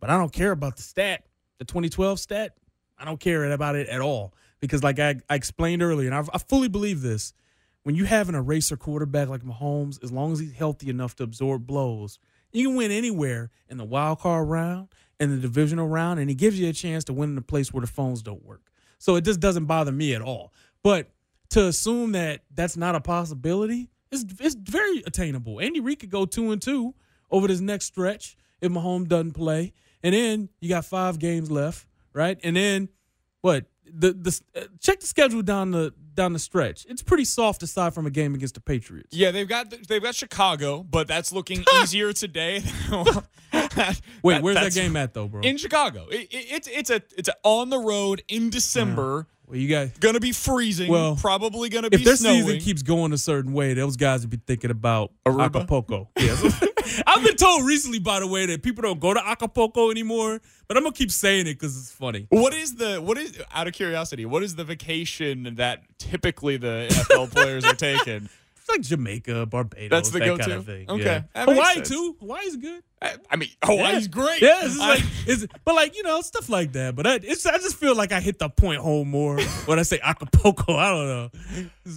[0.00, 1.24] but I don't care about the stat,
[1.58, 2.56] the 2012 stat.
[2.98, 6.24] I don't care about it at all because, like I, I explained earlier, and I,
[6.34, 7.34] I fully believe this.
[7.82, 11.22] When you have an eraser quarterback like Mahomes, as long as he's healthy enough to
[11.22, 12.18] absorb blows,
[12.52, 16.34] you can win anywhere in the wild card round, in the divisional round, and it
[16.34, 18.70] gives you a chance to win in a place where the phones don't work.
[18.98, 20.52] So it just doesn't bother me at all.
[20.82, 21.10] But
[21.50, 25.60] to assume that that's not a possibility is it's very attainable.
[25.60, 26.94] Andy Reid could go two and two
[27.30, 31.86] over this next stretch if Mahomes doesn't play, and then you got five games left,
[32.12, 32.38] right?
[32.42, 32.88] And then
[33.40, 33.66] what?
[33.92, 36.86] The the uh, check the schedule down the down the stretch.
[36.88, 39.08] It's pretty soft aside from a game against the Patriots.
[39.16, 42.62] Yeah, they've got they've got Chicago, but that's looking easier today.
[44.22, 45.40] Wait, where's that game at though, bro?
[45.42, 46.06] In Chicago.
[46.10, 49.26] It, it, it's it's a it's a on the road in December.
[49.46, 49.92] well, you guys.
[50.00, 50.90] Gonna be freezing.
[50.90, 52.44] Well, probably gonna be If their snowing.
[52.44, 55.46] season keeps going a certain way, those guys would be thinking about Aruba?
[55.46, 56.08] Acapulco.
[56.18, 56.62] Yes.
[57.06, 60.76] I've been told recently, by the way, that people don't go to Acapulco anymore, but
[60.76, 62.26] I'm gonna keep saying it because it's funny.
[62.30, 64.24] What is the what is out of curiosity?
[64.26, 68.28] What is the vacation that typically the NFL players are taking?
[68.56, 70.42] It's like Jamaica, Barbados, That's the that go-to?
[70.42, 70.90] kind of thing.
[70.90, 71.44] Okay, yeah.
[71.44, 71.88] Hawaii sense.
[71.88, 72.16] too.
[72.18, 72.82] Hawaii's good.
[73.00, 74.10] I, I mean, Hawaii's Yeah.
[74.10, 74.42] great.
[74.42, 76.96] Yeah, it's I- like, it's, but like you know, stuff like that.
[76.96, 79.82] But I, it's, I just feel like I hit the point home more when I
[79.82, 80.74] say Acapulco.
[80.76, 81.30] I don't know.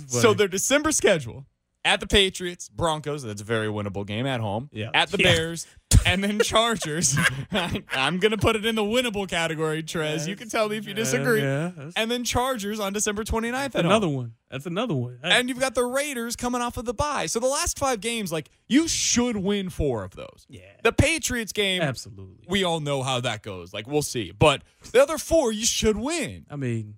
[0.09, 1.47] So their December schedule:
[1.85, 3.23] at the Patriots, Broncos.
[3.23, 4.69] That's a very winnable game at home.
[4.71, 4.89] Yeah.
[4.93, 5.33] At the Yeah.
[5.35, 5.67] Bears,
[6.05, 7.17] and then Chargers.
[7.91, 10.27] I'm gonna put it in the winnable category, Trez.
[10.27, 11.41] you can tell me if you disagree.
[11.41, 13.51] yeah, and then Chargers on December 29th.
[13.51, 14.15] That's at another home.
[14.15, 14.33] one.
[14.51, 15.19] That's another one.
[15.23, 17.27] And you've got the Raiders coming off of the bye.
[17.27, 20.45] So the last five games, like you should win four of those.
[20.49, 20.61] Yeah.
[20.83, 22.45] The Patriots game, Absolutely.
[22.47, 23.73] we all know how that goes.
[23.73, 24.31] Like we'll see.
[24.31, 26.45] But the other four, you should win.
[26.49, 26.95] I mean,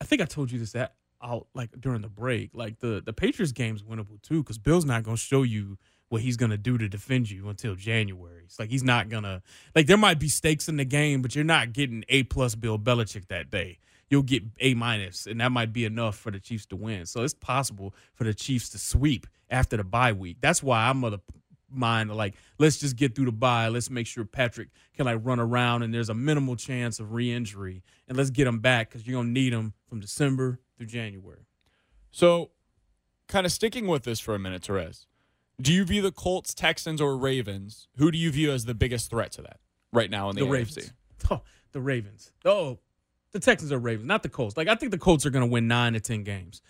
[0.00, 2.50] I think I told you this that out like during the break.
[2.54, 6.36] Like the the Patriots game's winnable too because Bill's not to show you what he's
[6.50, 8.42] to do to defend you until January.
[8.44, 9.42] It's like he's not gonna
[9.74, 12.78] like there might be stakes in the game, but you're not getting a plus Bill
[12.78, 13.78] Belichick that day.
[14.10, 17.06] You'll get a minus, and that might be enough for the Chiefs to win.
[17.06, 20.36] So it's possible for the Chiefs to sweep after the bye week.
[20.42, 21.20] That's why I'm of the
[21.70, 23.68] mind like let's just get through the bye.
[23.68, 27.82] Let's make sure Patrick can like run around and there's a minimal chance of re-injury,
[28.06, 31.46] and let's get him back because you're gonna need him from December through January.
[32.10, 32.50] So,
[33.28, 35.06] kind of sticking with this for a minute, Terez.
[35.60, 37.88] Do you view the Colts, Texans, or Ravens?
[37.96, 39.60] Who do you view as the biggest threat to that
[39.92, 40.52] right now in the, The AFC?
[40.52, 40.92] Ravens.
[41.30, 42.32] Oh, the Ravens.
[42.44, 42.80] Oh,
[43.30, 44.56] the Texans are Ravens, not the Colts.
[44.56, 46.60] Like I think the Colts are gonna win nine to ten games.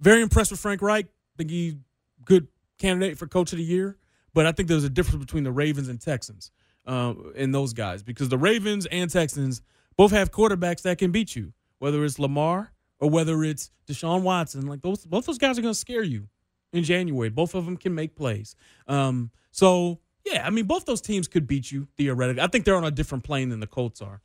[0.00, 1.06] Very impressed with Frank Reich.
[1.38, 1.76] think he's
[2.24, 3.96] good candidate for coach of the year.
[4.34, 6.50] But I think there's a difference between the Ravens and Texans
[6.86, 9.62] um, in those guys because the Ravens and Texans
[9.96, 14.66] both have quarterbacks that can beat you, whether it's Lamar or whether it's Deshaun Watson.
[14.66, 16.28] Like those, both those guys are going to scare you
[16.72, 17.30] in January.
[17.30, 18.54] Both of them can make plays.
[18.86, 22.42] Um, so yeah, I mean, both those teams could beat you theoretically.
[22.42, 24.20] I think they're on a different plane than the Colts are.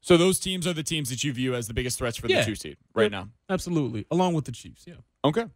[0.00, 2.40] So those teams are the teams that you view as the biggest threats for Yeah.
[2.40, 3.12] the two seed right Yep.
[3.12, 3.28] now.
[3.48, 4.84] Absolutely, along with the Chiefs.
[4.86, 4.94] Yeah.
[5.24, 5.46] Okay.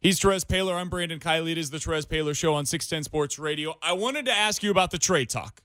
[0.00, 0.74] He's Terez Paylor.
[0.74, 1.52] I'm Brandon Kiley.
[1.52, 3.74] It is the Terez Paylor Show on 610 Sports Radio.
[3.82, 5.60] I wanted to ask you about the trade talk,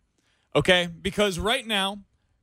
[0.55, 0.87] okay?
[1.01, 1.99] Because right now,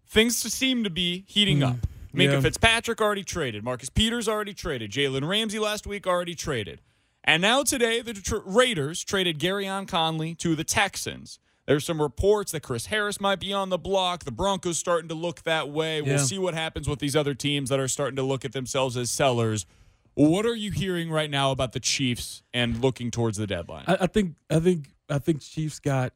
[0.06, 1.76] things seem to be heating up.
[2.14, 2.40] Minkah yeah.
[2.40, 3.62] Fitzpatrick already traded.
[3.64, 4.90] Marcus Peters already traded.
[4.90, 6.80] Jalen Ramsey last week already traded.
[7.22, 11.38] And now today, the Detroit Raiders traded Gareon Conley to the Texans.
[11.66, 14.24] There's some reports that Chris Harris might be on the block.
[14.24, 16.02] The Broncos starting to look that way.
[16.02, 18.96] We'll see what happens with these other teams that are starting to look at themselves
[18.96, 19.66] as sellers.
[20.14, 23.84] What are you hearing right now about the Chiefs and looking towards the deadline?
[23.86, 26.12] I, I think I think I think Chiefs got.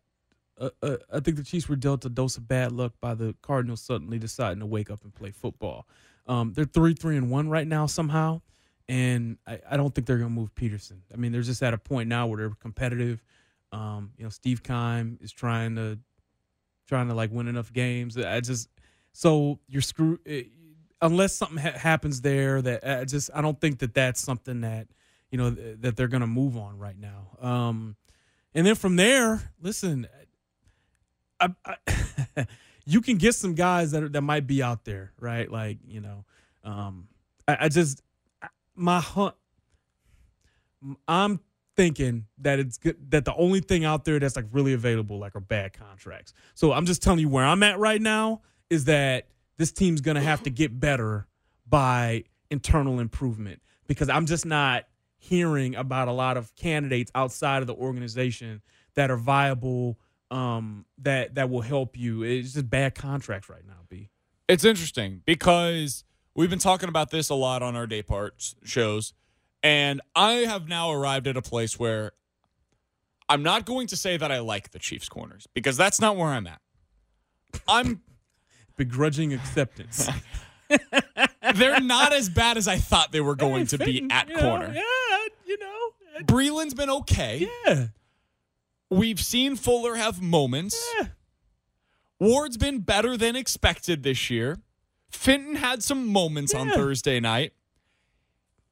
[0.58, 3.34] Uh, uh, I think the Chiefs were dealt a dose of bad luck by the
[3.42, 5.86] Cardinals suddenly deciding to wake up and play football.
[6.26, 8.40] Um, they're three three and one right now somehow,
[8.88, 11.02] and I, I don't think they're going to move Peterson.
[11.12, 13.22] I mean, they're just at a point now where they're competitive.
[13.72, 15.98] Um, you know, Steve Keim is trying to
[16.86, 18.16] trying to like win enough games.
[18.16, 18.68] I just
[19.12, 20.20] so you're screwed
[21.02, 22.62] unless something ha- happens there.
[22.62, 24.88] That I just I don't think that that's something that
[25.30, 27.36] you know th- that they're going to move on right now.
[27.40, 27.96] Um,
[28.54, 30.06] and then from there, listen,
[31.40, 32.46] I, I,
[32.86, 35.50] you can get some guys that are, that might be out there, right?
[35.50, 36.24] Like you know,
[36.64, 37.08] um,
[37.48, 38.02] I, I just
[38.74, 39.34] my hunt.
[41.08, 41.40] I'm
[41.76, 45.34] thinking that it's good that the only thing out there that's like really available like
[45.34, 46.32] are bad contracts.
[46.54, 50.20] So I'm just telling you where I'm at right now is that this team's gonna
[50.20, 51.26] have to get better
[51.66, 54.84] by internal improvement because I'm just not
[55.16, 58.60] hearing about a lot of candidates outside of the organization
[58.94, 59.98] that are viable
[60.30, 62.22] um that that will help you.
[62.22, 64.10] It's just bad contracts right now, B.
[64.48, 69.12] It's interesting because we've been talking about this a lot on our day parts shows,
[69.62, 72.12] and I have now arrived at a place where
[73.28, 76.28] I'm not going to say that I like the Chiefs corners because that's not where
[76.28, 76.60] I'm at.
[77.68, 78.02] I'm
[78.76, 80.08] Begrudging acceptance.
[81.54, 84.40] they're not as bad as I thought they were going to be at you know,
[84.40, 84.72] corner.
[84.74, 85.90] yeah, you know.
[86.22, 87.48] Breeland's been okay.
[87.66, 87.86] Yeah.
[88.90, 90.80] We've seen Fuller have moments.
[90.98, 91.08] Yeah.
[92.20, 94.58] Ward's been better than expected this year.
[95.10, 97.52] Fenton had some moments on Thursday night.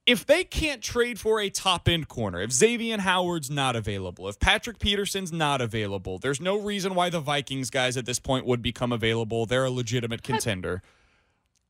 [0.05, 4.41] If they can't trade for a top end corner, if Xavier Howard's not available, if
[4.41, 8.63] Patrick Peterson's not available, there's no reason why the Vikings guys at this point would
[8.63, 9.47] become available.
[9.47, 10.83] They're a legitimate contender.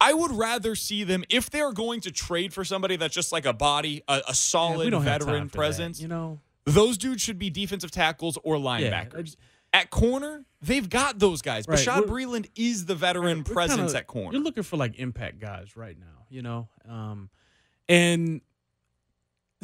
[0.00, 3.44] I would rather see them if they're going to trade for somebody that's just like
[3.44, 6.00] a body, a, a solid don't veteran presence.
[6.00, 6.40] you know.
[6.64, 9.36] Those dudes should be defensive tackles or linebackers.
[9.72, 11.66] At corner, they've got those guys.
[11.66, 14.32] Right, Bashaud we're- is the veteran We're presence kinda- at corner.
[14.36, 16.68] You're looking for like impact guys right now, you know.
[16.86, 17.30] Um,
[17.88, 18.42] and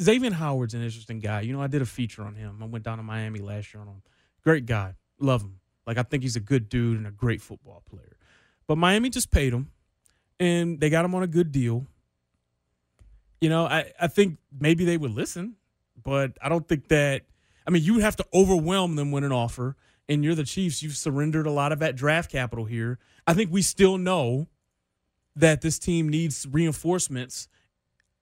[0.01, 1.41] Xavier Howard's an interesting guy.
[1.41, 2.61] You know, I did a feature on him.
[2.63, 4.01] I went down to Miami last year on him.
[4.43, 5.59] Great guy, love him.
[5.85, 8.17] Like I think he's a good dude and a great football player.
[8.67, 9.71] But Miami just paid him,
[10.39, 11.85] and they got him on a good deal.
[13.41, 15.55] You know, I I think maybe they would listen,
[16.09, 17.21] but I don't think that.
[17.67, 19.75] I mean, you have to overwhelm them with an offer,
[20.09, 20.81] and you're the Chiefs.
[20.81, 22.97] You've surrendered a lot of that draft capital here.
[23.27, 24.47] I think we still know
[25.35, 27.47] that this team needs reinforcements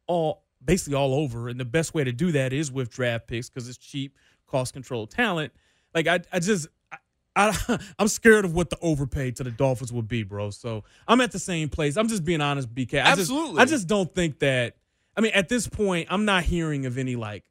[0.05, 3.49] all basically all over, and the best way to do that is with draft picks
[3.49, 5.53] because it's cheap, cost control talent.
[5.95, 6.67] Like I, I just.
[6.91, 6.97] I,
[7.37, 10.49] I, I'm scared of what the overpay to the Dolphins would be, bro.
[10.49, 11.95] So I'm at the same place.
[11.95, 12.95] I'm just being honest, BK.
[12.95, 13.55] I Absolutely.
[13.55, 14.75] Just, I just don't think that.
[15.15, 17.45] I mean, at this point, I'm not hearing of any like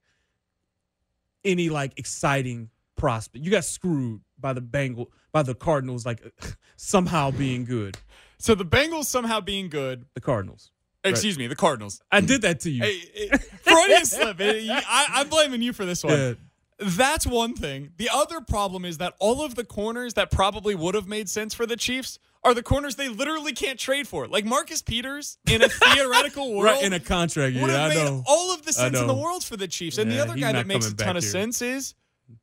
[1.47, 3.45] any like exciting prospect.
[3.45, 6.23] You got screwed by the Bengal by the Cardinals like
[6.77, 7.97] somehow being good.
[8.39, 10.07] So the Bengals somehow being good.
[10.15, 10.71] The Cardinals.
[11.05, 12.01] Eh, excuse me, the Cardinals.
[12.11, 12.83] I did that to you.
[12.83, 13.29] Hey, hey,
[13.63, 14.37] Freudian slip.
[14.41, 16.19] I, I'm blaming you for this one.
[16.19, 16.33] Yeah.
[16.79, 17.93] That's one thing.
[17.97, 21.55] The other problem is that all of the corners that probably would have made sense
[21.55, 24.27] for the Chiefs are the corners they literally can't trade for.
[24.29, 26.65] Like Marcus Peters in a theoretical world.
[26.65, 27.71] right in a contract would year.
[27.79, 28.23] have made know.
[28.27, 29.99] all of the sense in the world for the Chiefs.
[29.99, 31.31] And the other guy that makes a ton of here.
[31.31, 31.95] sense is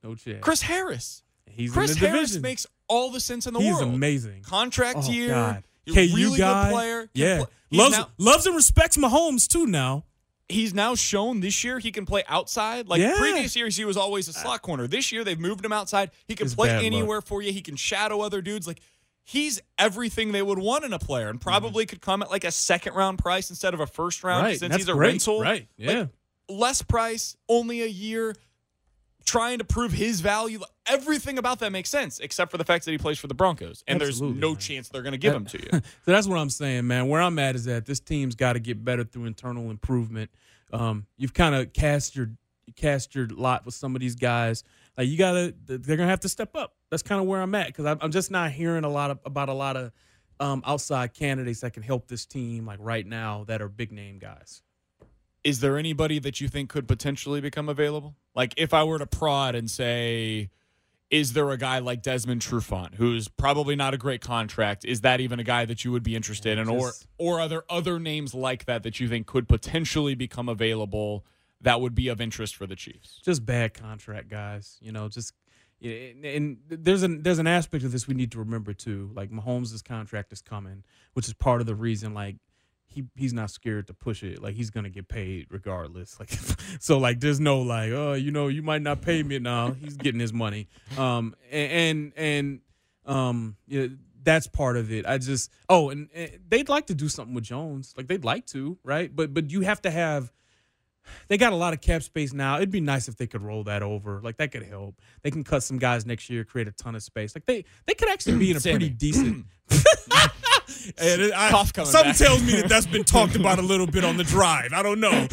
[0.04, 0.40] no chance.
[0.42, 1.24] Chris Harris.
[1.50, 2.42] He's Chris in the Harris division.
[2.42, 3.86] makes all the sense in the He's world.
[3.86, 4.42] He's amazing.
[4.44, 5.30] Contract Oh, year.
[5.30, 5.64] God.
[5.86, 6.64] You're a KU really guy.
[6.70, 7.10] good player.
[7.14, 7.44] Yeah.
[7.72, 10.04] Loves now- loves and respects Mahomes too now.
[10.50, 12.88] he's now shown this year he can play outside.
[12.88, 13.16] Like Yeah.
[13.18, 14.66] previous years, he was always a slot ah.
[14.66, 14.88] corner.
[14.88, 16.12] This year, they've moved him outside.
[16.28, 16.86] He can It's play bad luck.
[16.86, 17.52] anywhere for you.
[17.54, 18.68] He can shadow other dudes.
[18.68, 18.80] Like
[19.24, 22.52] he's everything they would want in a player, and probably could come at like a
[22.52, 24.46] second round price instead of a first round Mm-hmm.
[24.52, 24.60] Right.
[24.60, 25.08] since he's a great.
[25.10, 25.42] rental.
[25.42, 25.68] Right.
[25.80, 26.06] Like, Yeah.
[26.50, 28.36] less price, only a year.
[29.26, 32.92] Trying to prove his value, everything about that makes sense, except for the fact that
[32.92, 34.58] he plays for the Broncos, and Absolutely, there's no man.
[34.60, 35.70] chance they're going to give him to you.
[35.72, 35.82] so
[36.12, 37.08] that's what I'm saying, man.
[37.08, 40.30] Where I'm at is that this team's got to get better through internal improvement.
[40.74, 42.32] Um, you've kind of cast your
[42.66, 44.66] you cast your lot with some of these guys.
[44.98, 46.76] Like you gotta, they're gonna have to step up.
[46.90, 49.20] That's kind of where I'm at because I'm, I'm just not hearing a lot of,
[49.26, 49.92] about a lot of
[50.40, 54.20] um, outside candidates that can help this team like right now that are big name
[54.20, 54.62] guys.
[55.44, 58.16] is there anybody that you think could potentially become available?
[58.36, 60.50] Like if I were to prod and say,
[61.10, 64.86] is there a guy like Desmond Trufant who's probably not a great contract?
[64.86, 67.64] Is that even a guy that you would be interested in, or or are there
[67.70, 71.26] other names like that that you think could potentially become available
[71.64, 73.20] that would be of interest for the Chiefs?
[73.24, 74.78] just bad contract guys.
[74.82, 75.34] You know, just
[75.82, 79.12] and- there's an there's an aspect of this we need to remember too.
[79.14, 82.14] Like Mahomes' contract is coming, which is part of the reason.
[82.14, 82.38] Like
[82.86, 84.42] he he's not scared to push it.
[84.42, 86.18] Like he's gonna get paid regardless.
[86.20, 86.32] Like
[86.80, 89.72] so, like there's no like oh you know you might not pay me now.
[89.72, 90.68] He's getting his money.
[90.98, 93.88] Um and and, and um yeah.
[94.26, 95.06] That's part of it.
[95.06, 97.94] I just oh, and, and they'd like to do something with Jones.
[97.98, 99.14] Like they'd like to, right?
[99.14, 100.32] But but you have to have
[101.28, 102.58] they got a lot of cap space now.
[102.58, 104.22] It'd be nice if they could roll that over.
[104.22, 105.00] Like that could help.
[105.22, 107.36] They can cut some guys next year, create a ton of space.
[107.36, 109.46] Like they they could actually be in a pretty decent.
[110.98, 112.18] And it- I- something back.
[112.18, 114.74] tells me that that's been talked about a little bit on the drive.
[114.74, 115.28] I don't know.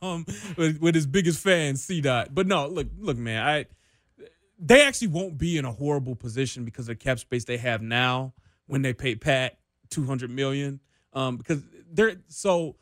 [0.00, 0.24] Um,
[0.56, 2.34] with, with his biggest fan, C Dot.
[2.34, 3.42] But no, look, look, man.
[3.46, 3.66] I
[4.58, 7.82] they actually won't be in a horrible position because of the cap space they have
[7.82, 8.32] now
[8.66, 9.58] when they pay Pat
[9.90, 10.80] two hundred million.
[11.12, 12.76] Um, because they're so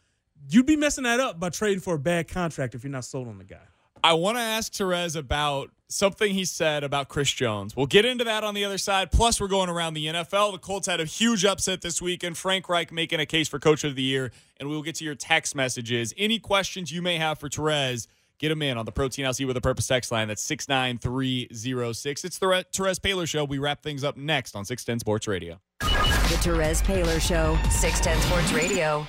[0.48, 3.28] you'd be messing that up by trading for a bad contract if you're not sold
[3.28, 3.66] on the guy.
[4.04, 7.76] I want to ask Terez about something he said about Chris Jones.
[7.76, 9.12] We'll get into that on the other side.
[9.12, 10.52] Plus, we're going around the NFL.
[10.52, 12.36] The Colts had a huge upset this weekend.
[12.36, 15.04] Frank Reich making a case for Coach of the Year, and we will get to
[15.04, 16.12] your text messages.
[16.16, 19.56] Any questions you may have for Terez, get them in on the Protein LC with
[19.56, 20.26] a Purpose text line.
[20.26, 22.24] That's 69306.
[22.24, 23.44] It's the Re- Terez Paylor Show.
[23.44, 25.60] We wrap things up next on 610 Sports Radio.
[25.78, 29.06] The Terez Paylor Show, 610 Sports Radio.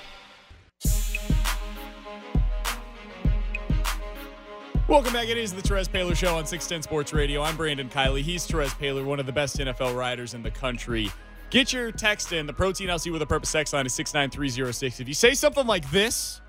[4.86, 5.28] Welcome back.
[5.28, 7.40] It is the Terez Paylor Show on 610 Sports Radio.
[7.40, 8.20] I'm Brandon Kiley.
[8.20, 11.10] He's Terez Paylor, one of the best NFL riders in the country.
[11.48, 12.44] Get your text in.
[12.44, 15.00] The Protein LC with a Purpose text line is 69306.
[15.00, 16.42] If you say something like this,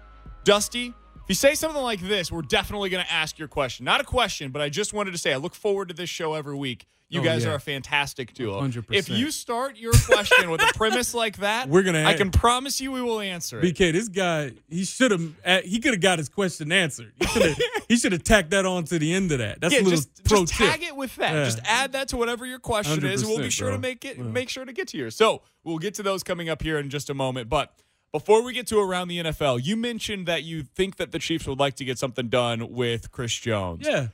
[0.43, 3.85] Dusty, if you say something like this, we're definitely going to ask your question.
[3.85, 6.33] Not a question, but I just wanted to say I look forward to this show
[6.33, 6.87] every week.
[7.07, 7.51] You Oh, guys yeah.
[7.51, 8.59] are a fantastic duo.
[8.59, 8.85] 100%.
[8.89, 12.81] If you start your question with a premise like that, We're gonna I can promise
[12.81, 13.75] you we will answer it.
[13.75, 17.13] BK, this guy, he should have, eh, he could have got his question answered.
[17.19, 17.57] He should have,
[17.89, 19.61] he should have tacked that on to the end of that.
[19.61, 20.67] That's yeah, a little just, pro just tip.
[20.67, 21.33] tag it with that.
[21.35, 21.43] Yeah.
[21.45, 24.03] Just add that to whatever your question is, and we'll be 100%, sure to make
[24.03, 25.15] it make sure to get to yours.
[25.15, 27.49] So we'll get to those coming up here in just a moment.
[27.49, 27.71] But
[28.11, 31.45] before we get to around the NFL, you mentioned that you think that the Chiefs
[31.45, 33.85] would like to get something done with Chris Jones.
[33.87, 34.07] Yeah.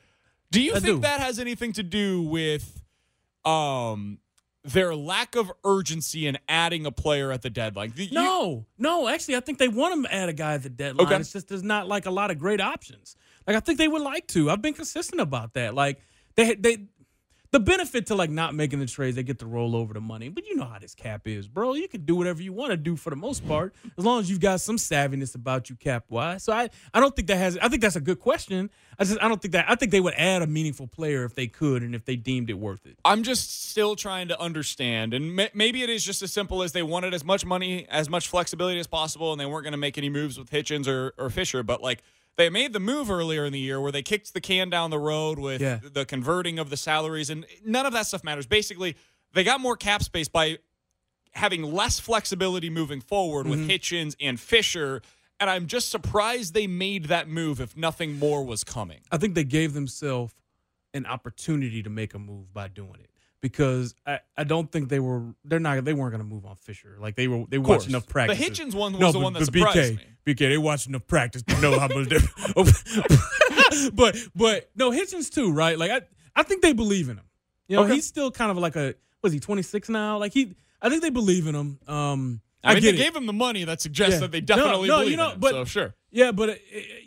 [0.51, 0.99] Do you I think do.
[1.01, 2.80] that has anything to do with
[3.45, 4.19] um
[4.63, 7.91] their lack of urgency in adding a player at the deadline?
[7.95, 9.08] You- No, no.
[9.08, 11.08] Actually, I think they want to add a guy at the deadline.
[11.08, 11.15] Okay.
[11.17, 13.15] It's just there's not like a lot of great options.
[13.47, 14.51] Like I think they would like to.
[14.51, 15.74] I've been consistent about that.
[15.74, 15.99] Like
[16.36, 16.86] they they
[17.52, 20.30] the benefit to like not making the trades, they get to roll over the money.
[20.30, 21.74] But you know how this cap is, bro.
[21.74, 24.30] You can do whatever you want to do for the most part, as long as
[24.30, 26.43] you've got some savviness about you cap wise.
[26.43, 27.58] So I, I don't think that has.
[27.58, 28.70] I think that's a good question.
[28.97, 29.66] I just I don't think that.
[29.70, 32.49] I think they would add a meaningful player if they could and if they deemed
[32.49, 32.97] it worth it.
[33.04, 36.72] I'm just still trying to understand, and ma- maybe it is just as simple as
[36.72, 39.78] they wanted as much money, as much flexibility as possible, and they weren't going to
[39.78, 41.64] make any moves with Hitchens or, or Fisher.
[41.64, 42.02] But like
[42.38, 44.99] they made the move earlier in the year where they kicked the can down the
[44.99, 45.79] road with Yeah.
[45.82, 48.45] the converting of the salaries, and none of that stuff matters.
[48.47, 48.95] Basically,
[49.34, 50.59] they got more cap space by
[51.34, 53.69] having less flexibility moving forward with mm-hmm.
[53.69, 55.01] Hitchens and Fisher.
[55.39, 58.99] And I'm just surprised they made that move if nothing more was coming.
[59.11, 60.34] I think they gave themselves
[60.93, 63.11] an opportunity to make a move by doing it
[63.41, 66.55] because I, I don't think they were they're not they weren't going to move on
[66.57, 68.37] Fisher like they were they watched enough practice.
[68.37, 68.45] The.
[68.45, 70.05] Hitchens one was the one that BK, surprised me.
[70.25, 72.07] BK they watched enough practice to know how much
[73.93, 76.01] but but no Hitchens too right like I
[76.35, 77.25] I think they believe in him
[77.67, 77.95] you know Okay.
[77.95, 81.09] he's still kind of like a was he 26 now like he I think they
[81.09, 82.97] believe in him um I, mean, they it.
[82.97, 84.19] gave him the money that suggests Yeah.
[84.19, 85.39] that they definitely no, believe you know, in him.
[85.39, 85.95] but- so sure.
[86.11, 86.53] Yeah, but uh,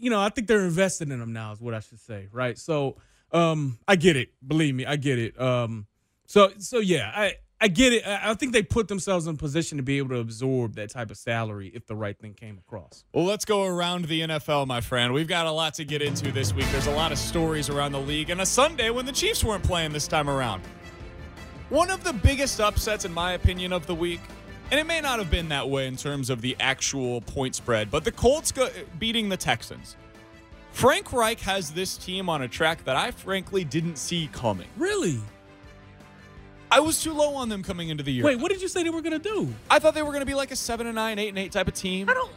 [0.01, 1.53] you know, I think they're invested in him now.
[1.53, 2.59] Is what I should say, right?
[2.59, 2.97] So,
[3.33, 4.31] um, I get it.
[4.45, 5.39] Believe me, I get it.
[5.39, 5.87] Um,
[6.35, 8.05] so, so yeah, I I get it.
[8.05, 11.13] I, think they put themselves in a position to be able to absorb that type
[11.13, 13.05] of salary if the right thing came across.
[13.15, 15.15] Well, let's go around the NFL, my friend.
[15.15, 16.67] We've got a lot to get into this week.
[16.73, 19.63] There's a lot of stories around the league, and a Sunday when the Chiefs weren't
[19.63, 20.65] playing this time around.
[21.69, 24.21] One of the biggest upsets, in my opinion, of the week,
[24.73, 27.93] and it may not have been that way in terms of the actual point spread,
[27.93, 29.97] but the Colts go- beating the Texans.
[30.73, 34.67] Frank Reich has this team on a track that I frankly didn't see coming.
[34.77, 35.21] Really?
[36.77, 38.25] I was too low on them coming into the year.
[38.25, 39.53] Wait, what did you say they were gonna do?
[39.71, 41.53] I thought they were going to be like a seven and nine, eight and eight
[41.53, 42.09] type of team.
[42.09, 42.33] I don't.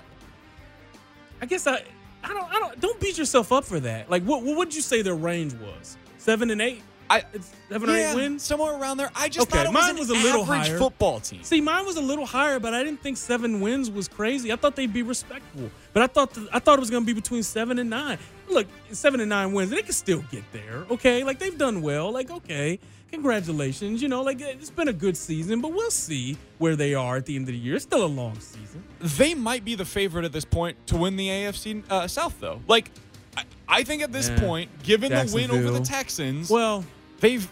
[1.41, 1.83] I guess I.
[2.23, 2.49] I don't.
[2.51, 2.79] I don't.
[2.79, 4.09] Don't beat yourself up for that.
[4.09, 4.43] Like, what?
[4.43, 5.97] What would you say their range was?
[6.17, 6.81] Seven and eight.
[7.09, 8.43] I It's seven or eight wins.
[8.43, 9.09] somewhere around there.
[9.15, 10.77] I just Okay, thought it mine was, was a little average higher.
[10.77, 11.41] football team.
[11.41, 14.51] See, mine was a little higher, but I didn't think seven wins was crazy.
[14.51, 17.07] I thought they'd be respectable, but I thought the, I thought it was going to
[17.07, 18.17] be between seven and nine.
[18.49, 20.85] Look, seven and nine wins, they can still get there.
[20.91, 22.11] Okay, like they've done well.
[22.11, 22.77] Like okay,
[23.11, 24.01] congratulations.
[24.01, 27.25] You know, like it's been a good season, but we'll see where they are at
[27.25, 27.75] the end of the year.
[27.75, 28.83] It's still a long season.
[28.99, 32.61] They might be the favorite at this point to win the AFC uh, South, though.
[32.67, 32.91] Like,
[33.35, 34.39] I, I think at this Yeah.
[34.39, 36.83] point, given the win over the Texans, Well,
[37.19, 37.47] they've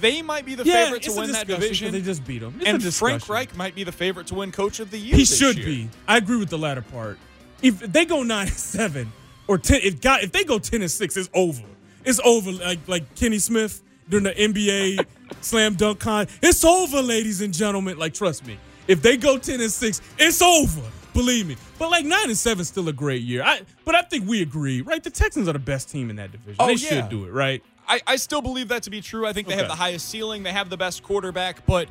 [0.00, 1.92] they might be the yeah, favorite to win that division.
[1.92, 2.54] They just beat them.
[2.60, 3.28] It's and Frank.
[3.28, 5.16] Reich might be the favorite to win Coach of the Year.
[5.16, 5.66] He should year.
[5.66, 5.88] be.
[6.08, 7.18] I agree with the latter part.
[7.62, 9.12] If they go nine and seven
[9.46, 11.62] or ten, if God, if they go ten and six, it's over.
[12.04, 12.50] It's over.
[12.52, 15.06] Like like Kenny Smith during the NBA
[15.40, 16.26] slam dunk con.
[16.42, 17.98] It's over, ladies and gentlemen.
[17.98, 20.82] Like trust me, if they go ten and six, it's over.
[21.12, 21.56] Believe me.
[21.78, 23.42] But like nine and seven, is still a great year.
[23.42, 25.02] I but I think we agree, right?
[25.02, 26.56] The Texans are the best team in that division.
[26.58, 26.88] Oh, they yeah.
[26.88, 27.62] should do it, right?
[27.88, 29.26] I, I still believe that to be true.
[29.26, 30.44] I think they have the highest ceiling.
[30.44, 31.88] They have the best quarterback, but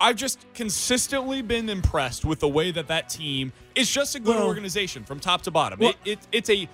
[0.00, 4.36] I've just consistently been impressed with the way that that team is just a good
[4.36, 5.80] Well- organization from top to bottom.
[5.80, 6.68] Well- it, it, it's a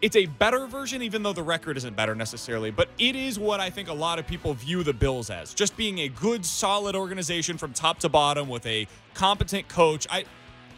[0.00, 2.70] it's a better version, even though the record isn't better necessarily.
[2.70, 5.76] But it is what I think a lot of people view the Bills as, just
[5.76, 10.06] being a good, solid organization from top to bottom with a competent coach.
[10.10, 10.24] I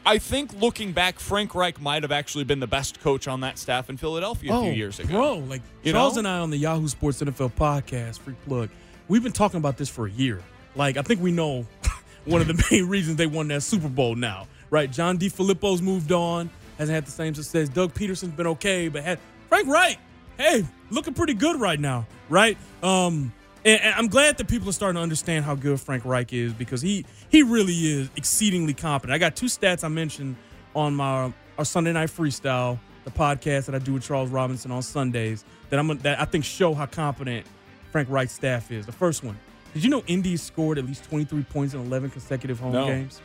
[0.05, 3.59] I think looking back, Frank Reich might have actually been the best coach on that
[3.59, 5.09] staff in Philadelphia a few oh, years ago.
[5.11, 6.21] Oh, Bro, like You Charles know?
[6.21, 8.71] and I on the Yahoo Sports NFL podcast, free plug,
[9.09, 10.43] we've been talking about this for a year.
[10.75, 11.66] Like, I think we know
[12.25, 14.91] one of the main reasons they won that Super Bowl now, right?
[14.91, 16.49] John DeFilippo's moved on,
[16.81, 17.68] hasn't had the same success.
[17.68, 19.18] Doug Pederson's been okay, but had
[19.51, 19.99] Frank Reich,
[20.39, 22.57] hey, looking pretty good right now, right?
[22.83, 23.33] Um,
[23.66, 26.55] and, and I'm glad that people are starting to understand how good Frank Reich is
[26.55, 29.14] because he he really is exceedingly competent.
[29.14, 30.37] I got two stats I mentioned
[30.74, 34.81] on my our Sunday Night Freestyle, the podcast that I do with Charles Robinson on
[34.83, 37.47] Sundays that I'm that I think show how competent
[37.93, 38.87] Frank Reich's staff is.
[38.87, 39.39] The first one,
[39.74, 42.87] did you know Indy scored at least 23 points in 11 consecutive home No.
[42.87, 43.20] games?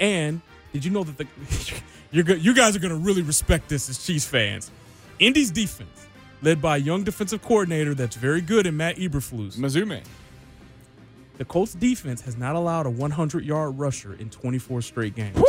[0.00, 0.40] And
[0.74, 1.26] did you know that the
[2.10, 4.70] you're go- you guys are going to really respect this as Chiefs fans?
[5.20, 6.06] Indy's defense,
[6.42, 9.56] led by a young defensive coordinator that's very good in Matt Eberflus.
[9.56, 10.02] Mizume.
[11.38, 15.40] The Colts defense has not allowed a 100 yard rusher in 24 straight games.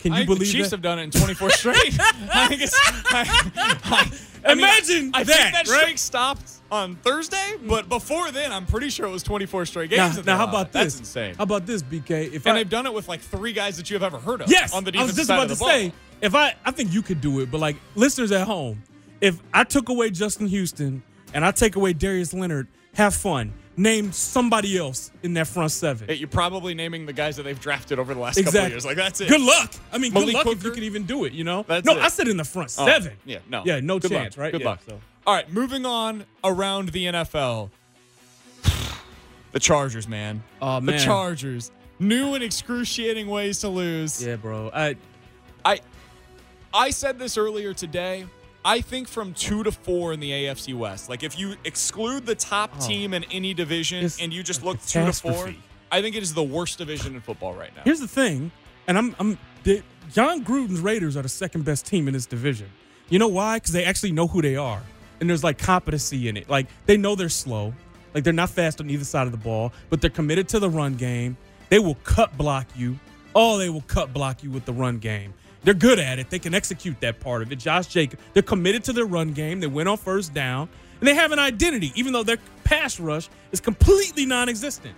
[0.00, 0.76] Can I you think the believe Chiefs that?
[0.76, 1.76] have done it in 24 straight.
[2.00, 2.74] I think it's.
[3.12, 3.50] I,
[3.84, 4.10] I,
[4.46, 5.80] I mean, Imagine I, I that, think that right?
[5.82, 10.16] streak stopped on Thursday, but before then, I'm pretty sure it was 24 straight games.
[10.16, 10.94] now, now how about this?
[10.94, 11.34] That's insane.
[11.36, 12.32] How about this, BK?
[12.32, 14.40] If and I, they've done it with like three guys that you have ever heard
[14.40, 14.50] of.
[14.50, 15.68] Yes, on the I was just about to ball.
[15.68, 15.92] say,
[16.22, 18.82] if I, I think you could do it, but like listeners at home,
[19.20, 21.02] if I took away Justin Houston
[21.34, 23.52] and I take away Darius Leonard, have fun.
[23.74, 26.06] Name somebody else in that front seven.
[26.14, 28.66] You're probably naming the guys that they've drafted over the last couple exactly.
[28.66, 28.84] of years.
[28.84, 29.28] Like that's it.
[29.30, 29.72] Good luck.
[29.90, 31.32] I mean, Malik good luck if you can even do it.
[31.32, 31.64] You know.
[31.66, 32.02] That's no, it.
[32.02, 33.12] I said in the front Oh, seven.
[33.24, 33.62] yeah, no.
[33.64, 34.42] Yeah, no Good chance, luck.
[34.42, 34.52] right?
[34.52, 34.80] Good Yeah, luck.
[34.86, 35.00] so.
[35.26, 37.70] All right, moving on around the NFL.
[39.52, 40.42] The Chargers, man.
[40.62, 40.98] Oh The.
[40.98, 41.70] Chargers.
[41.98, 44.24] New and excruciating ways to lose.
[44.24, 44.70] Yeah, bro.
[44.72, 44.96] I
[45.64, 45.80] I
[46.72, 48.24] I said this earlier today.
[48.64, 51.10] I think from two to four in the AFC West.
[51.10, 52.86] Like if you exclude the top Oh.
[52.88, 55.52] team in any division and you just look two to four.
[55.90, 57.82] I think it is the worst division in football right now.
[57.84, 58.50] Here's the thing,
[58.88, 59.82] and I'm I'm the,
[60.14, 62.70] Jon Gruden's Raiders are the second best team in this division.
[63.10, 63.56] You know why?
[63.58, 64.82] Because they actually know who they are,
[65.22, 66.50] and there's like competency in it.
[66.50, 67.72] Like they know they're slow,
[68.12, 70.68] like they're not fast on either side of the ball, but they're committed to the
[70.68, 71.36] run game.
[71.70, 72.98] They will cut block you.
[73.34, 75.32] Oh, they will cut block you with the run game.
[75.64, 76.28] They're good at it.
[76.28, 77.56] They can execute that part of it.
[77.56, 79.60] Josh Jacob, they're committed to their run game.
[79.60, 80.68] They went on first down,
[80.98, 84.94] and they have an identity, even though their pass rush is completely non-existent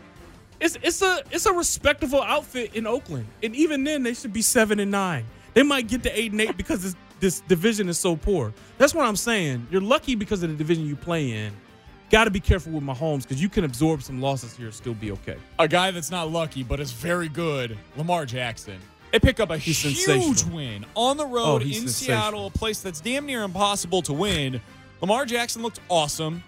[0.60, 4.42] it's it's a it's a respectable outfit in Oakland, and even then they should be
[4.42, 5.26] seven and nine.
[5.52, 8.52] They might get to eight and eight because this this division is so poor.
[8.78, 9.66] That's what I'm saying.
[9.70, 11.52] You're lucky because of the division you play in.
[12.10, 14.94] Got to be careful with Mahomes because you can absorb some losses here and still
[14.94, 15.36] be okay.
[15.58, 18.78] A guy that's not lucky but is very good, Lamar Jackson.
[19.10, 21.88] They pick up a He's huge win on the Oh, road he's in.
[21.88, 24.60] Seattle, a place that's damn near impossible to win.
[25.00, 26.42] Lamar Jackson looked awesome.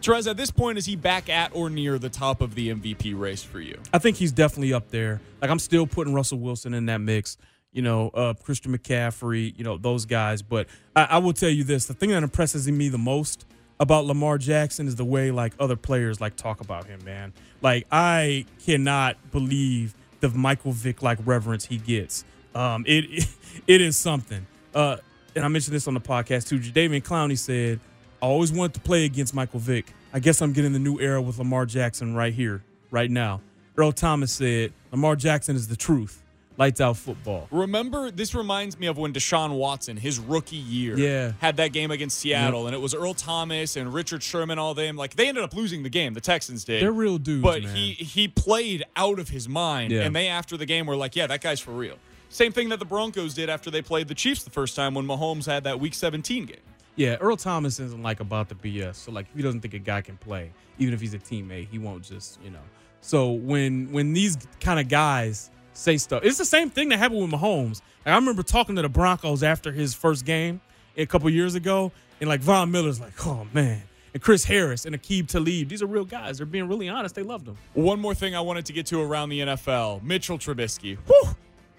[0.00, 3.16] Terez, at this point, is he back at or near the top of the MVP
[3.18, 3.78] race for you?
[3.92, 5.20] I think he's definitely up there.
[5.40, 7.38] Like I'm still putting Russell Wilson in that mix.
[7.72, 9.56] You know, uh, Christian McCaffrey.
[9.56, 10.42] You know those guys.
[10.42, 13.46] But I, I will tell you this: the thing that impresses me the most
[13.80, 17.04] about Lamar Jackson is the way like other players like talk about him.
[17.04, 22.24] Man, like I cannot believe the Michael Vick like reverence he gets.
[22.54, 23.28] Um, it
[23.66, 24.46] it is something.
[24.74, 24.98] Uh,
[25.34, 26.58] and I mentioned this on the podcast too.
[26.58, 27.80] Jadeveon Clowney said,
[28.22, 29.92] "I always wanted to play against Michael Vick.
[30.12, 33.40] I guess I'm getting the new era with Lamar Jackson right here, right now."
[33.76, 36.21] Earl Thomas said, "Lamar Jackson is the truth.
[36.58, 41.32] Lights out football." Remember, this reminds me of when Deshaun Watson, his rookie year, Yeah.
[41.40, 44.96] had that game against Seattle, and it was Earl Thomas and Richard Sherman, all them.
[44.96, 46.14] Like they ended up losing the game.
[46.14, 46.82] The Texans did.
[46.82, 47.74] They're real dudes, but man.
[47.74, 50.02] he he played out of his mind, Yeah.
[50.02, 51.96] and they after the game were like, "Yeah, that guy's for real."
[52.28, 55.06] Same thing that the Broncos did after they played the Chiefs the first time when
[55.06, 56.56] Mahomes had that Week 17 game.
[56.96, 58.96] Yeah, Earl Thomas isn't like about the BS.
[58.96, 61.68] So like, if he doesn't think a guy can play, even if he's a teammate,
[61.70, 62.58] he won't just you know.
[63.00, 67.22] So when when these kind of guys say stuff, it's the same thing that happened
[67.22, 67.80] with Mahomes.
[68.04, 70.60] Like, I remember talking to the Broncos after his first game
[70.96, 73.82] a couple years ago, and like Von Miller's like, oh man,
[74.14, 76.38] and Chris Harris and Aqib Talib, these are real guys.
[76.38, 77.14] They're being really honest.
[77.14, 77.56] They loved them.
[77.74, 80.98] One more thing I wanted to get to around the NFL: Mitchell Trubisky.
[81.06, 81.36] Whew.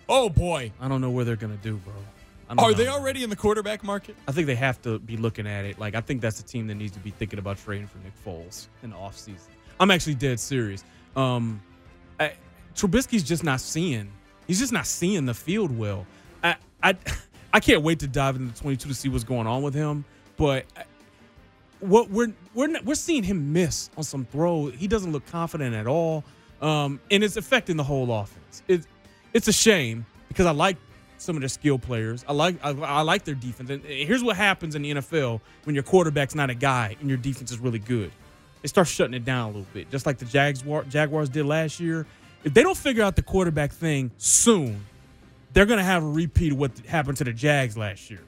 [0.09, 1.93] Oh boy, I don't know where they're gonna do, bro.
[2.49, 2.73] Are know.
[2.73, 4.15] they already in the quarterback market?
[4.27, 5.79] I think they have to be looking at it.
[5.79, 8.13] Like, I think that's the team that needs to be thinking about trading for Nick
[8.25, 9.47] Foles in the offseason.
[9.79, 10.83] I'm actually dead serious.
[11.15, 11.61] Um,
[12.75, 14.11] Trubisky's just not seeing.
[14.47, 16.05] He's just not seeing the field well.
[16.43, 16.95] I, I,
[17.53, 20.05] I can't wait to dive into 22 to see what's going on with him.
[20.37, 20.65] But
[21.79, 24.73] what we're we're not, we're seeing him miss on some throws.
[24.75, 26.23] He doesn't look confident at all,
[26.61, 28.63] um, and it's affecting the whole offense.
[28.67, 28.85] It,
[29.33, 30.77] it's a shame because I like
[31.17, 32.23] some of their skill players.
[32.27, 33.69] I like I, I like their defense.
[33.69, 37.17] And here's what happens in the NFL when your quarterback's not a guy and your
[37.17, 38.11] defense is really good.
[38.61, 41.79] They start shutting it down a little bit, just like the Jaguars Jaguars did last
[41.79, 42.05] year.
[42.43, 44.83] If they don't figure out the quarterback thing soon,
[45.53, 48.21] they're gonna have a repeat of what happened to the Jags last year.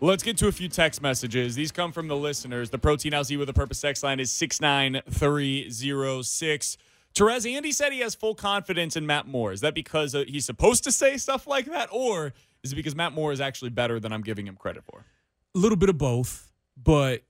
[0.00, 1.54] Let's get to a few text messages.
[1.54, 2.70] These come from the listeners.
[2.70, 6.76] The Protein LZ with a Purpose text line is 69306.
[7.14, 9.52] Terez, Andy said he has full confidence in Matt Moore.
[9.52, 11.88] Is that because uh, he's supposed to say stuff like that?
[11.92, 12.32] Or
[12.64, 15.04] is it because Matt Moore is actually better than I'm giving him credit for?
[15.54, 17.22] a little bit of both, but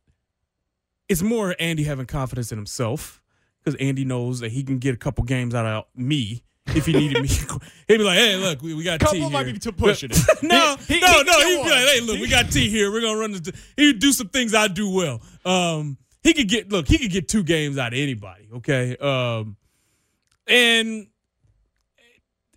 [1.09, 3.22] it's more Andy having confidence in himself
[3.63, 6.43] because Andy knows that he can get a couple games out of me
[6.75, 7.29] if he needed me.
[7.89, 10.11] He'd be like, "Hey, look, we, we got T Couple here." might be to pushing
[10.13, 10.19] it.
[10.43, 11.33] no, He- he- no, he no.
[11.33, 12.91] can He'd be like, "Hey, look, we got T here.
[12.93, 15.21] We're gonna run this." He'd do some things I do well.
[15.45, 16.87] Um, he could get look.
[16.87, 18.49] He could get two games out of anybody.
[18.57, 18.97] Okay.
[18.97, 19.57] Um,
[20.47, 21.09] and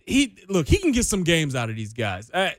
[0.06, 0.68] he look.
[0.68, 2.30] He can get some games out of these guys.
[2.32, 2.52] Uh,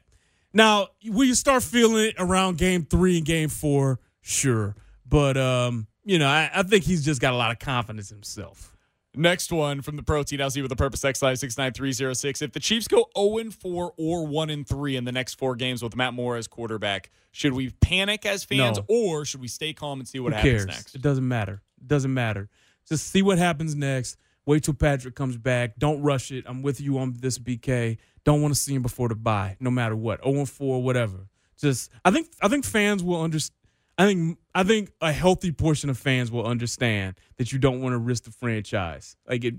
[0.53, 4.01] now, will you start feeling it around game three and game four?
[4.23, 4.75] Sure,
[5.09, 8.17] but um, you know, I, I think he's just got a lot of confidence in
[8.17, 8.73] himself.
[9.15, 12.43] Next one from the Protein LZ with the Purpose text line 69306.
[12.43, 15.97] If the Chiefs go 0 4 or 1 3 in the next four games with
[15.97, 18.85] Matt Moore as quarterback, should we panic as fans No.
[18.89, 20.67] or should we stay calm and see what Who happens cares?
[20.67, 20.95] next?
[20.95, 21.63] It doesn't matter.
[21.81, 22.49] It doesn't matter.
[22.89, 24.17] Just see what happens next.
[24.45, 25.77] Wait till Patrick comes back.
[25.79, 26.45] Don't rush it.
[26.47, 27.97] I'm with you on this BK.
[28.25, 30.23] Don't want to see him before the bye, no matter what.
[30.23, 31.27] 0 4, whatever.
[31.59, 33.55] Just I think I think fans will understand.
[33.99, 37.95] I think I think a healthy portion of fans will understand that you don't want
[37.95, 39.17] to risk the franchise.
[39.29, 39.55] Like it.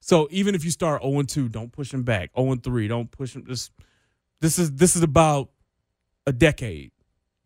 [0.00, 2.30] So even if you start 0 2, don't push him back.
[2.38, 3.44] 0 3, don't push him.
[3.46, 3.72] Just
[4.40, 5.50] this is this is about
[6.26, 6.92] a decade,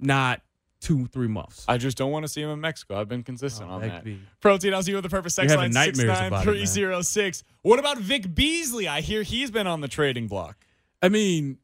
[0.01, 0.43] not
[0.81, 1.65] two, three months.
[1.69, 3.01] I just don't want to see him in Mexico.
[3.01, 5.37] I've been consistent Oh, on that be- Protein, I'll see you with the purpose.
[5.37, 7.45] Sex line having nightmares about it, 69306.
[7.63, 8.89] What about Vic Beasley?
[8.89, 10.67] I hear he's been on the trading block.
[11.01, 11.59] I mean,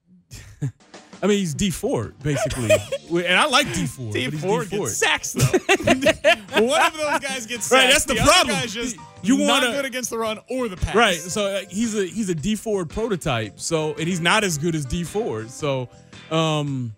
[1.23, 2.71] I mean he's Dee Ford basically,
[3.27, 4.13] and I like Dee Ford.
[4.13, 4.89] D but he's Ford Dee Ford.
[4.89, 5.43] gets sacks though.
[6.65, 7.73] One of those guys gets sacks.
[7.73, 8.57] Right, that's the other problem.
[8.57, 10.95] guy's just You wanna- good against the run or the pass.
[10.95, 11.17] Right.
[11.17, 13.59] So uh, he's a he's a Dee Ford prototype.
[13.61, 15.51] So and he's not as good as Dee Ford.
[15.51, 15.89] So
[16.31, 16.93] um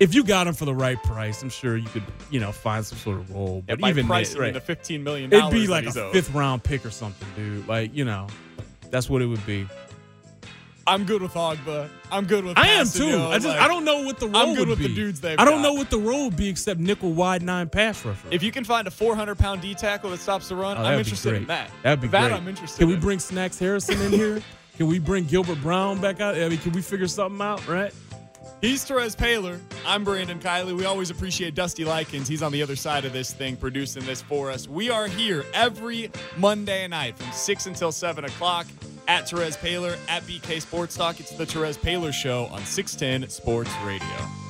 [0.00, 2.82] if you got him for the right price, I'm sure you could, you know, find
[2.86, 3.62] some sort of role.
[3.68, 5.30] But even price right, the fifteen million.
[5.32, 6.12] it'd be like a owed.
[6.14, 7.68] fifth round pick or something, dude.
[7.68, 8.26] Like, you know,
[8.90, 9.68] that's what it would be.
[10.90, 11.88] I'm good with Ogbah.
[12.12, 12.58] I'm good with.
[12.58, 13.16] I am too.
[13.16, 15.20] I just Like, I don't know what the role I'm good would with the dudes
[15.20, 15.62] they've I don't got.
[15.62, 18.26] know what the role would be except nickel wide nine pass rusher.
[18.30, 20.98] If you can find a 400 pound D tackle that stops the run, Oh, I'm
[20.98, 21.70] interested in that.
[21.82, 22.36] That'd be that great.
[22.36, 22.78] I'm interested.
[22.78, 24.42] Can we bring Snacks Harrison in here?
[24.76, 26.34] Can we bring Gilbert Brown back out?
[26.36, 27.94] I mean, can we figure something out, right?
[28.60, 29.58] He's Terez Paylor.
[29.86, 30.76] I'm Brandon Kiley.
[30.76, 32.28] We always appreciate Dusty Likens.
[32.28, 34.68] He's on the other side of this thing, producing this for us.
[34.68, 38.66] We are here every Monday night from 6 until 7 o'clock
[39.08, 41.20] at Terez Paylor at BK Sports Talk.
[41.20, 44.49] It's the Terez Paylor Show on 610 Sports Radio.